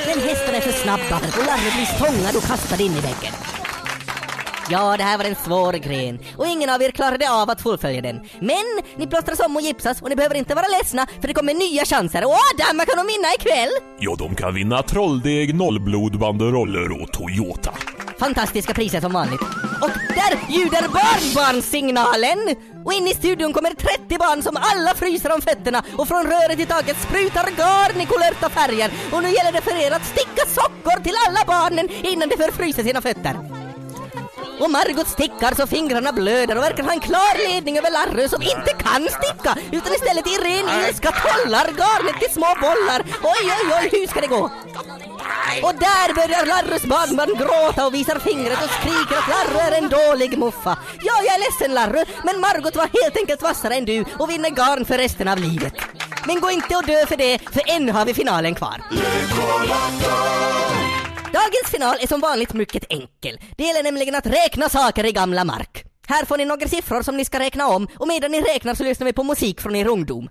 Men 0.08 0.20
hästarna 0.20 0.58
är 0.58 0.62
för 0.62 0.72
snabba 0.72 1.18
och 1.38 1.46
Larry 1.46 1.72
blir 1.76 1.86
stångad 1.86 2.36
och 2.36 2.44
kastad 2.44 2.84
in 2.84 2.92
i 2.92 3.02
väggen. 3.02 3.55
Ja, 4.70 4.98
det 4.98 5.04
här 5.04 5.18
var 5.18 5.26
en 5.26 5.36
svår 5.36 5.74
gren 5.74 6.20
och 6.38 6.48
ingen 6.48 6.70
av 6.70 6.82
er 6.82 6.92
klarade 6.92 7.32
av 7.32 7.50
att 7.50 7.62
fullfölja 7.62 8.02
den. 8.02 8.16
Men 8.40 8.66
ni 8.98 9.08
plåstras 9.08 9.40
om 9.40 9.56
och 9.56 9.62
gipsas 9.62 10.02
och 10.02 10.10
ni 10.10 10.16
behöver 10.16 10.36
inte 10.36 10.56
vara 10.56 10.66
ledsna 10.68 11.08
för 11.22 11.28
det 11.28 11.34
kommer 11.34 11.54
nya 11.54 11.86
chanser. 11.86 12.26
Och 12.26 12.32
Adam, 12.32 12.78
vad 12.78 12.88
kan 12.88 12.98
de 12.98 13.08
vinna 13.08 13.28
ikväll? 13.40 13.70
Ja, 14.00 14.16
de 14.20 14.36
kan 14.36 14.54
vinna 14.54 14.84
trolldeg, 14.84 15.56
nollblod, 15.56 16.20
banderoller 16.20 17.02
och 17.02 17.12
Toyota. 17.12 17.74
Fantastiska 18.20 18.74
priser 18.74 19.02
som 19.02 19.14
vanligt. 19.14 19.42
Och 19.82 19.90
där 20.20 20.54
ljuder 20.56 20.82
barnbarnssignalen! 20.82 22.56
Och 22.86 22.94
in 22.94 23.08
i 23.08 23.14
studion 23.14 23.54
kommer 23.54 23.70
30 23.70 24.18
barn 24.18 24.42
som 24.42 24.58
alla 24.60 24.94
fryser 24.96 25.34
om 25.34 25.42
fötterna 25.42 25.84
och 25.98 26.08
från 26.08 26.24
röret 26.24 26.60
i 26.60 26.66
taket 26.66 26.98
sprutar 27.02 27.48
garn 27.58 28.02
i 28.02 28.06
kulörta 28.06 28.50
färger. 28.50 28.92
Och 29.12 29.24
nu 29.24 29.30
gäller 29.30 29.52
det 29.52 29.62
för 29.62 29.82
er 29.86 29.92
att 29.92 30.06
sticka 30.06 30.46
sockor 30.48 31.04
till 31.04 31.16
alla 31.28 31.40
barnen 31.48 31.90
innan 32.04 32.30
de 32.30 32.38
förfryser 32.38 32.84
sina 32.84 33.02
fötter. 33.02 33.65
Och 34.60 34.72
Margot 34.72 35.08
stickar 35.08 35.56
så 35.56 35.68
fingrarna 35.68 36.12
blöder 36.12 36.58
och 36.58 36.64
verkar 36.64 36.84
ha 36.84 36.92
en 36.92 37.00
klar 37.00 37.48
ledning 37.48 37.78
över 37.78 37.92
Larry 37.92 38.30
som 38.30 38.42
inte 38.42 38.72
kan 38.78 39.02
sticka 39.18 39.58
utan 39.72 39.94
istället 39.94 40.28
i 40.28 40.36
ren 40.48 40.68
ilska 40.80 41.12
tollar 41.12 41.68
garnet 41.80 42.20
till 42.20 42.34
små 42.34 42.50
bollar. 42.62 43.02
Oj, 43.24 43.46
oj, 43.58 43.74
oj, 43.82 43.90
hur 43.92 44.08
ska 44.08 44.22
det 44.22 44.28
gå? 44.28 44.50
Och 45.64 45.76
där 45.88 46.14
börjar 46.14 46.46
Larrys 46.46 46.84
barnbarn 46.84 47.34
gråta 47.38 47.86
och 47.88 47.94
visar 47.94 48.20
fingret 48.20 48.64
och 48.64 48.70
skriker 48.70 49.18
att 49.18 49.30
Larry 49.30 49.60
är 49.68 49.82
en 49.82 49.90
dålig 49.90 50.38
muffa. 50.38 50.78
Ja, 51.02 51.14
jag 51.26 51.34
är 51.36 51.40
ledsen 51.40 51.74
Larry, 51.74 52.06
men 52.24 52.40
Margot 52.40 52.76
var 52.76 53.04
helt 53.04 53.18
enkelt 53.18 53.42
vassare 53.42 53.76
än 53.76 53.86
du 53.86 54.06
och 54.20 54.30
vinner 54.30 54.50
garn 54.50 54.86
för 54.86 54.98
resten 54.98 55.28
av 55.28 55.38
livet. 55.38 55.74
Men 56.28 56.40
gå 56.40 56.52
inte 56.52 56.76
och 56.76 56.86
dö 56.86 57.06
för 57.06 57.18
det, 57.18 57.40
för 57.52 57.62
ännu 57.66 57.92
har 57.92 58.06
vi 58.06 58.14
finalen 58.14 58.56
kvar. 58.56 58.82
Dagens 61.36 61.72
final 61.72 61.98
är 62.02 62.08
som 62.08 62.20
vanligt 62.20 62.54
mycket 62.54 62.84
enkel. 62.90 63.40
Det 63.58 63.64
gäller 63.64 63.84
nämligen 63.84 64.16
att 64.16 64.26
räkna 64.26 64.70
saker 64.70 65.06
i 65.06 65.12
gamla 65.12 65.44
mark. 65.44 65.84
Här 66.08 66.26
får 66.26 66.38
ni 66.38 66.46
några 66.46 66.68
siffror 66.68 67.02
som 67.02 67.18
ni 67.18 67.26
ska 67.26 67.40
räkna 67.40 67.68
om 67.68 67.88
och 68.00 68.08
medan 68.08 68.32
ni 68.32 68.42
räknar 68.42 68.76
så 68.76 68.84
lyssnar 68.84 69.06
vi 69.06 69.14
på 69.14 69.24
musik 69.24 69.62
från 69.62 69.76
er 69.76 69.88
ungdom. 69.88 70.30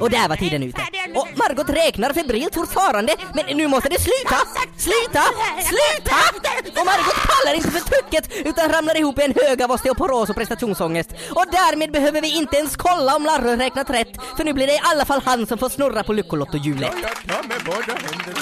Och 0.00 0.10
där 0.10 0.28
var 0.28 0.36
tiden 0.36 0.62
ute. 0.62 0.80
Och 1.14 1.28
Margot 1.34 1.68
räknar 1.68 2.12
febrilt 2.12 2.54
fortfarande, 2.54 3.16
men 3.34 3.56
nu 3.56 3.68
måste 3.68 3.88
det 3.88 4.00
sluta! 4.00 4.36
Sluta! 4.76 5.22
Sluta! 5.70 6.16
Och 6.80 6.86
Margot 6.86 7.16
pallar 7.30 7.54
inte 7.56 7.70
för 7.70 7.80
trycket 7.80 8.46
utan 8.46 8.68
ramlar 8.68 8.96
ihop 8.98 9.18
i 9.18 9.22
en 9.22 9.34
hög 9.36 9.62
av 9.62 9.70
osteoporos 9.70 10.30
och 10.30 10.36
prestationsångest. 10.36 11.10
Och 11.30 11.44
därmed 11.52 11.92
behöver 11.92 12.20
vi 12.20 12.36
inte 12.36 12.56
ens 12.56 12.76
kolla 12.76 13.16
om 13.16 13.24
Larry 13.24 13.56
räknat 13.56 13.90
rätt, 13.90 14.12
för 14.36 14.44
nu 14.44 14.52
blir 14.52 14.66
det 14.66 14.72
i 14.74 14.80
alla 14.82 15.04
fall 15.04 15.22
han 15.24 15.46
som 15.46 15.58
får 15.58 15.68
snurra 15.68 16.02
på 16.02 16.12
Lyckolotto-hjulet. 16.12 16.92
Jag 17.02 17.36
tar 17.36 17.48
med 17.48 17.60
båda 17.64 17.92
händerna. 17.92 18.40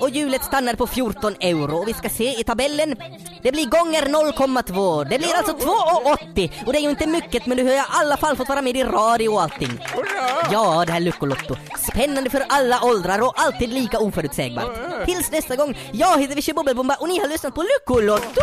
Och 0.00 0.10
hjulet 0.10 0.44
stannar 0.44 0.74
på 0.74 0.86
14 0.86 1.34
euro 1.40 1.76
och 1.76 1.88
vi 1.88 1.94
ska 1.94 2.08
se 2.08 2.40
i 2.40 2.44
tabellen. 2.44 2.96
Det 3.42 3.52
blir 3.52 3.66
gånger 3.66 4.02
0,2. 4.02 5.04
Det 5.10 5.18
blir 5.18 5.36
alltså 5.36 5.52
2,80 5.52 6.66
och 6.66 6.72
det 6.72 6.78
är 6.78 6.82
ju 6.82 6.90
inte 6.90 7.06
mycket 7.06 7.46
men 7.46 7.56
du 7.56 7.64
har 7.64 7.72
i 7.72 7.82
alla 7.88 8.16
fall 8.16 8.36
fått 8.36 8.48
vara 8.48 8.62
med 8.62 8.76
i 8.76 8.84
radio 8.84 9.28
och 9.28 9.42
allting. 9.42 9.84
Ja, 10.52 10.84
det 10.86 10.92
här 10.92 11.00
Lyckolotto. 11.00 11.56
Spännande 11.92 12.30
för 12.30 12.44
alla 12.48 12.80
åldrar 12.82 13.20
och 13.20 13.32
alltid 13.36 13.68
lika 13.68 13.98
oförutsägbart. 13.98 15.04
Tills 15.04 15.30
nästa 15.30 15.56
gång, 15.56 15.78
jag 15.92 16.20
heter 16.20 16.34
Vichy 16.34 16.52
Bubbelbomba 16.52 16.96
och 17.00 17.08
ni 17.08 17.18
har 17.18 17.28
lyssnat 17.28 17.54
på 17.54 17.62
Lyckolotto! 17.62 18.42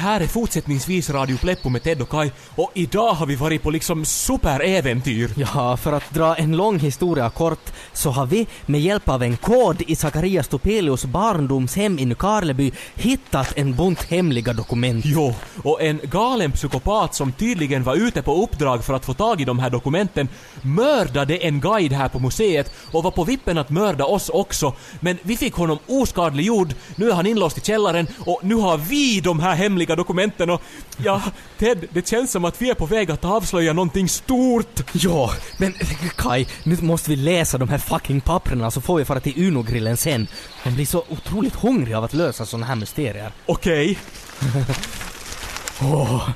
Här 0.00 0.20
är 0.20 0.26
fortsättningsvis 0.26 1.10
Radio 1.10 1.36
Pleppo 1.36 1.68
med 1.68 1.82
Ted 1.82 2.02
och 2.02 2.08
Kai 2.08 2.30
och 2.56 2.70
idag 2.74 3.12
har 3.12 3.26
vi 3.26 3.36
varit 3.36 3.62
på 3.62 3.70
liksom 3.70 4.04
superäventyr. 4.04 5.30
Ja, 5.36 5.76
för 5.76 5.92
att 5.92 6.14
dra 6.14 6.36
en 6.36 6.56
lång 6.56 6.78
historia 6.78 7.30
kort 7.30 7.72
så 7.92 8.10
har 8.10 8.26
vi 8.26 8.46
med 8.66 8.80
hjälp 8.80 9.08
av 9.08 9.22
en 9.22 9.36
kod 9.36 9.82
i 9.82 9.96
Zacharias 9.96 10.48
Topelius 10.48 11.04
barndomshem 11.04 11.98
i 11.98 12.04
Nykarleby 12.04 12.72
hittat 12.94 13.58
en 13.58 13.74
bunt 13.74 14.02
hemliga 14.02 14.52
dokument. 14.52 15.04
Jo, 15.04 15.34
och 15.62 15.82
en 15.82 16.00
galen 16.02 16.52
psykopat 16.52 17.14
som 17.14 17.32
tydligen 17.32 17.84
var 17.84 17.94
ute 17.96 18.22
på 18.22 18.44
uppdrag 18.44 18.84
för 18.84 18.94
att 18.94 19.04
få 19.04 19.14
tag 19.14 19.40
i 19.40 19.44
de 19.44 19.58
här 19.58 19.70
dokumenten 19.70 20.28
mördade 20.62 21.36
en 21.36 21.60
guide 21.60 21.92
här 21.92 22.08
på 22.08 22.18
museet 22.18 22.72
och 22.92 23.04
var 23.04 23.10
på 23.10 23.24
vippen 23.24 23.58
att 23.58 23.70
mörda 23.70 24.04
oss 24.04 24.28
också. 24.28 24.74
Men 25.00 25.18
vi 25.22 25.36
fick 25.36 25.54
honom 25.54 25.78
oskadliggjord, 25.86 26.74
nu 26.96 27.10
är 27.10 27.14
han 27.14 27.26
inlåst 27.26 27.58
i 27.58 27.60
källaren 27.60 28.06
och 28.18 28.40
nu 28.42 28.54
har 28.54 28.78
vi 28.78 29.20
de 29.20 29.40
här 29.40 29.54
hemliga 29.54 29.89
dokumenten 29.96 30.50
och 30.50 30.62
ja, 30.96 31.22
Ted, 31.58 31.88
det 31.90 32.08
känns 32.08 32.32
som 32.32 32.44
att 32.44 32.62
vi 32.62 32.70
är 32.70 32.74
på 32.74 32.86
väg 32.86 33.10
att 33.10 33.24
avslöja 33.24 33.72
någonting 33.72 34.08
stort. 34.08 34.80
Ja, 34.92 35.34
men 35.56 35.74
Kai, 36.16 36.46
nu 36.62 36.76
måste 36.80 37.10
vi 37.10 37.16
läsa 37.16 37.58
de 37.58 37.68
här 37.68 37.78
fucking 37.78 38.20
papperna 38.20 38.70
så 38.70 38.80
får 38.80 38.98
vi 38.98 39.04
fara 39.04 39.20
till 39.20 39.32
Uno-grillen 39.36 39.96
sen. 39.96 40.26
Man 40.64 40.74
blir 40.74 40.86
så 40.86 41.04
otroligt 41.08 41.54
hungrig 41.54 41.94
av 41.94 42.04
att 42.04 42.14
lösa 42.14 42.46
såna 42.46 42.66
här 42.66 42.76
mysterier. 42.76 43.32
Okej. 43.46 43.98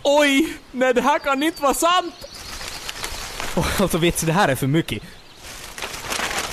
Oj! 0.03 0.53
Nej, 0.73 0.95
det 0.95 1.03
här 1.03 1.19
kan 1.19 1.43
inte 1.43 1.62
vara 1.62 1.75
sant! 1.75 2.14
Oh, 3.57 3.83
alltså 3.83 3.99
vits, 3.99 4.23
det 4.23 4.33
här 4.33 4.49
är 4.49 4.55
för 4.55 4.67
mycket. 4.67 5.03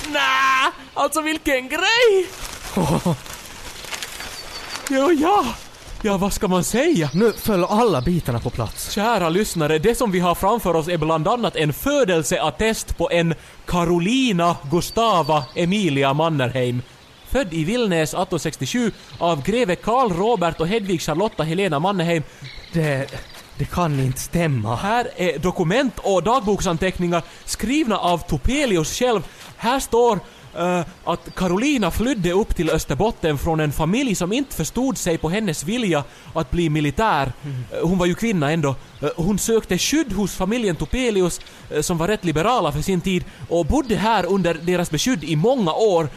Nä, 0.08 0.72
alltså 0.94 1.20
vilken 1.20 1.68
grej! 1.68 2.26
Jo, 4.90 5.12
ja. 5.12 5.44
Ja, 5.44 5.54
vad 6.10 6.32
ska 6.32 6.48
man 6.48 6.64
säga? 6.64 7.10
Nu 7.14 7.32
föll 7.32 7.64
alla 7.64 8.00
bitarna 8.00 8.40
på 8.40 8.50
plats. 8.50 8.90
Kära 8.90 9.28
lyssnare, 9.28 9.78
det 9.78 9.94
som 9.94 10.10
vi 10.10 10.20
har 10.20 10.34
framför 10.34 10.76
oss 10.76 10.88
är 10.88 10.98
bland 10.98 11.28
annat 11.28 11.56
en 11.56 11.72
födelseattest 11.72 12.98
på 12.98 13.10
en 13.10 13.34
Carolina 13.66 14.56
Gustava 14.70 15.44
Emilia 15.54 16.14
Mannerheim. 16.14 16.82
Född 17.28 17.54
i 17.54 17.64
Villnäs 17.64 18.08
1867 18.08 18.92
av 19.18 19.42
greve 19.42 19.76
Karl 19.76 20.12
Robert 20.12 20.60
och 20.60 20.68
Hedvig 20.68 21.00
Charlotta 21.00 21.42
Helena 21.42 21.78
Mannerheim. 21.78 22.22
Det... 22.72 23.06
det 23.58 23.64
kan 23.64 24.00
inte 24.00 24.20
stämma. 24.20 24.76
Här 24.76 25.08
är 25.16 25.38
dokument 25.38 25.94
och 25.98 26.22
dagboksanteckningar 26.22 27.22
skrivna 27.44 27.98
av 27.98 28.18
Topelius 28.18 28.98
själv. 28.98 29.22
Här 29.56 29.80
står 29.80 30.18
Uh, 30.58 30.80
att 31.04 31.34
Carolina 31.34 31.90
flydde 31.90 32.32
upp 32.32 32.56
till 32.56 32.70
Österbotten 32.70 33.38
från 33.38 33.60
en 33.60 33.72
familj 33.72 34.14
som 34.14 34.32
inte 34.32 34.56
förstod 34.56 34.98
sig 34.98 35.18
på 35.18 35.28
hennes 35.30 35.64
vilja 35.64 36.04
att 36.34 36.50
bli 36.50 36.70
militär. 36.70 37.32
Uh, 37.46 37.88
Hon 37.88 37.98
var 37.98 38.06
ju 38.06 38.14
kvinna 38.14 38.52
ändå. 38.52 38.74
Uh, 39.02 39.08
Hon 39.16 39.38
sökte 39.38 39.78
skydd 39.78 40.12
hos 40.12 40.34
familjen 40.34 40.76
Topelius, 40.76 41.40
som 41.80 41.98
var 41.98 42.08
rätt 42.08 42.24
liberala 42.24 42.72
för 42.72 42.82
sin 42.82 43.00
tid, 43.00 43.24
och 43.48 43.66
bodde 43.66 43.96
här 43.96 44.26
under 44.26 44.54
deras 44.54 44.90
beskydd 44.90 45.24
i 45.24 45.36
många 45.36 45.72
år. 45.72 46.08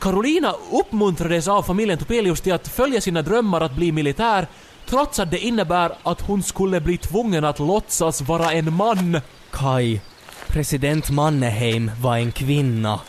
Carolina 0.00 0.54
uppmuntrades 0.72 1.48
av 1.48 1.62
familjen 1.62 1.98
Topelius 1.98 2.40
till 2.40 2.52
att 2.52 2.68
följa 2.68 3.00
sina 3.00 3.22
drömmar 3.22 3.60
att 3.60 3.76
bli 3.76 3.92
militär, 3.92 4.46
trots 4.86 5.18
att 5.18 5.30
det 5.30 5.38
innebär 5.38 5.92
att 6.02 6.20
hon 6.20 6.42
skulle 6.42 6.80
bli 6.80 6.96
tvungen 6.96 7.44
att 7.44 7.58
låtsas 7.58 8.20
vara 8.20 8.52
en 8.52 8.72
man. 8.72 9.20
Kai, 9.50 10.00
president 10.46 11.10
Mannerheim 11.10 11.90
var 12.00 12.16
en 12.16 12.32
kvinna. 12.32 13.00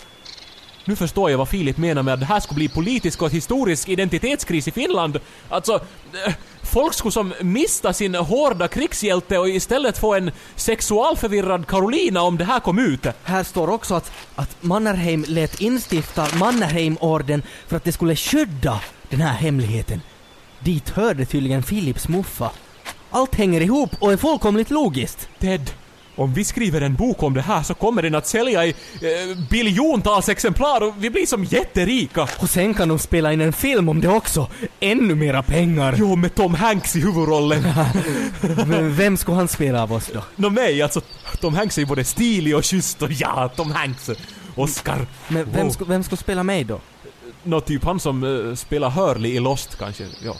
Nu 0.92 0.96
förstår 0.96 1.32
jag 1.32 1.38
vad 1.38 1.50
Filip 1.50 1.78
menar 1.78 2.04
med 2.04 2.14
att 2.14 2.20
det 2.20 2.26
här 2.26 2.40
skulle 2.40 2.56
bli 2.56 2.70
politisk 2.70 3.22
och 3.22 3.32
historisk 3.32 3.90
identitetskris 3.90 4.68
i 4.68 4.72
Finland. 4.72 5.20
Alltså, 5.50 5.74
eh, 6.26 6.34
folk 6.62 6.94
skulle 6.94 7.12
som 7.12 7.34
mista 7.42 7.94
sin 7.94 8.16
hårda 8.16 8.68
krigshjälte 8.68 9.38
och 9.38 9.50
istället 9.50 9.98
få 9.98 10.14
en 10.14 10.32
sexualförvirrad 10.56 11.68
Carolina 11.68 12.22
om 12.22 12.38
det 12.38 12.44
här 12.44 12.60
kom 12.60 12.80
ut. 12.80 13.08
Här 13.24 13.44
står 13.44 13.70
också 13.70 13.96
att, 13.96 14.12
att 14.36 14.64
Mannerheim 14.64 15.26
lät 15.28 15.62
instifta 15.62 16.28
Mannerheimorden 16.36 17.44
för 17.68 17.78
att 17.78 17.84
det 17.84 17.92
skulle 17.92 18.16
skydda 18.16 18.82
den 19.10 19.22
här 19.22 19.34
hemligheten. 19.34 20.02
Dit 20.60 20.90
hörde 20.90 21.26
tydligen 21.26 21.64
Philips 21.64 22.08
muffa. 22.08 22.52
Allt 23.12 23.36
hänger 23.36 23.62
ihop 23.62 23.92
och 24.00 24.14
är 24.14 24.18
fullkomligt 24.18 24.70
logiskt. 24.70 25.30
Ted, 25.40 25.72
om 26.22 26.34
vi 26.34 26.44
skriver 26.44 26.82
en 26.82 26.96
bok 26.96 27.24
om 27.24 27.34
det 27.34 27.42
här 27.42 27.64
så 27.64 27.74
kommer 27.74 28.02
den 28.02 28.16
att 28.16 28.28
sälja 28.28 28.66
i 28.66 28.70
eh, 28.70 29.38
biljontals 29.50 30.30
exemplar 30.30 30.82
och 30.84 30.94
vi 30.98 31.10
blir 31.10 31.26
som 31.26 31.44
jätterika. 31.44 32.28
Och 32.40 32.50
sen 32.50 32.74
kan 32.74 32.88
de 32.88 33.00
spela 33.00 33.34
in 33.34 33.42
en 33.42 33.54
film 33.54 33.90
om 33.90 34.02
det 34.02 34.08
också. 34.08 34.48
Ännu 34.80 35.16
mera 35.16 35.44
pengar. 35.44 35.96
Jo, 35.98 36.16
med 36.16 36.36
Tom 36.36 36.54
Hanks 36.54 36.96
i 36.96 37.00
huvudrollen. 37.02 37.64
Men 38.68 38.96
vem 38.96 39.18
ska 39.18 39.34
han 39.34 39.48
spela 39.48 39.84
av 39.84 39.94
oss 39.94 40.10
då? 40.14 40.24
Nå 40.36 40.50
mig, 40.50 40.82
alltså 40.82 41.02
Tom 41.42 41.56
Hanks 41.56 41.78
är 41.78 41.82
ju 41.82 41.86
både 41.86 42.04
stilig 42.04 42.56
och 42.56 42.66
schysst 42.66 43.02
och 43.02 43.12
ja, 43.12 43.50
Tom 43.56 43.72
Hanks. 43.72 44.10
Oscar. 44.56 45.08
Men 45.28 45.52
vem, 45.52 45.64
Wow. 45.66 45.72
ska, 45.74 45.86
vem 45.86 46.04
ska 46.04 46.16
spela 46.16 46.44
mig 46.44 46.64
då? 46.64 46.80
Nå 47.44 47.62
typ 47.62 47.84
han 47.84 48.00
som 48.00 48.24
uh, 48.24 48.56
spelar 48.56 48.90
Hurley 48.90 49.32
i 49.32 49.40
Lost 49.40 49.78
kanske, 49.80 50.06
ja. 50.24 50.36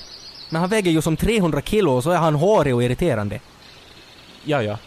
Men 0.50 0.62
han 0.62 0.70
väger 0.70 0.92
ju 0.92 1.02
som 1.02 1.18
300 1.18 1.62
kilo 1.62 1.92
och 1.92 2.04
så 2.04 2.12
är 2.12 2.18
han 2.18 2.36
hårig 2.36 2.76
och 2.76 2.84
irriterande. 2.84 3.40
Ja, 4.44 4.64
ja. 4.64 4.78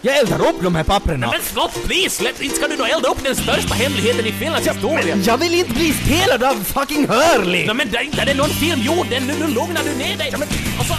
Jag 0.00 0.16
eldar 0.18 0.48
upp 0.48 0.62
de 0.62 0.74
här 0.74 0.84
papperna! 0.84 1.30
Men 1.32 1.42
stopp, 1.42 1.72
please! 1.86 2.22
Let, 2.22 2.40
inte 2.40 2.56
ska 2.56 2.68
du 2.68 2.76
då 2.76 2.84
elda 2.84 3.08
upp 3.08 3.24
den 3.24 3.36
största 3.36 3.74
hemligheten 3.74 4.26
i 4.26 4.32
Finlands 4.32 4.68
historia! 4.68 5.16
Jag 5.16 5.38
vill 5.38 5.54
inte 5.54 5.72
bli 5.72 5.92
spelad 5.92 6.42
av 6.42 6.54
fucking 6.54 7.08
Hurley! 7.08 7.66
Nå 7.66 7.74
men 7.74 7.90
där, 7.90 8.08
där 8.12 8.26
är 8.26 8.34
någon 8.34 8.48
film 8.48 8.80
gjord, 8.80 9.06
nu, 9.10 9.20
nu 9.20 9.46
lugnar 9.46 9.82
du 9.84 9.94
ner 9.98 10.16
dig! 10.16 10.28
Ja, 10.32 10.38
men, 10.38 10.48
alltså, 10.78 10.94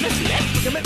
men 0.00 0.10
släpp! 0.10 0.64
Ja, 0.64 0.70
men, 0.70 0.82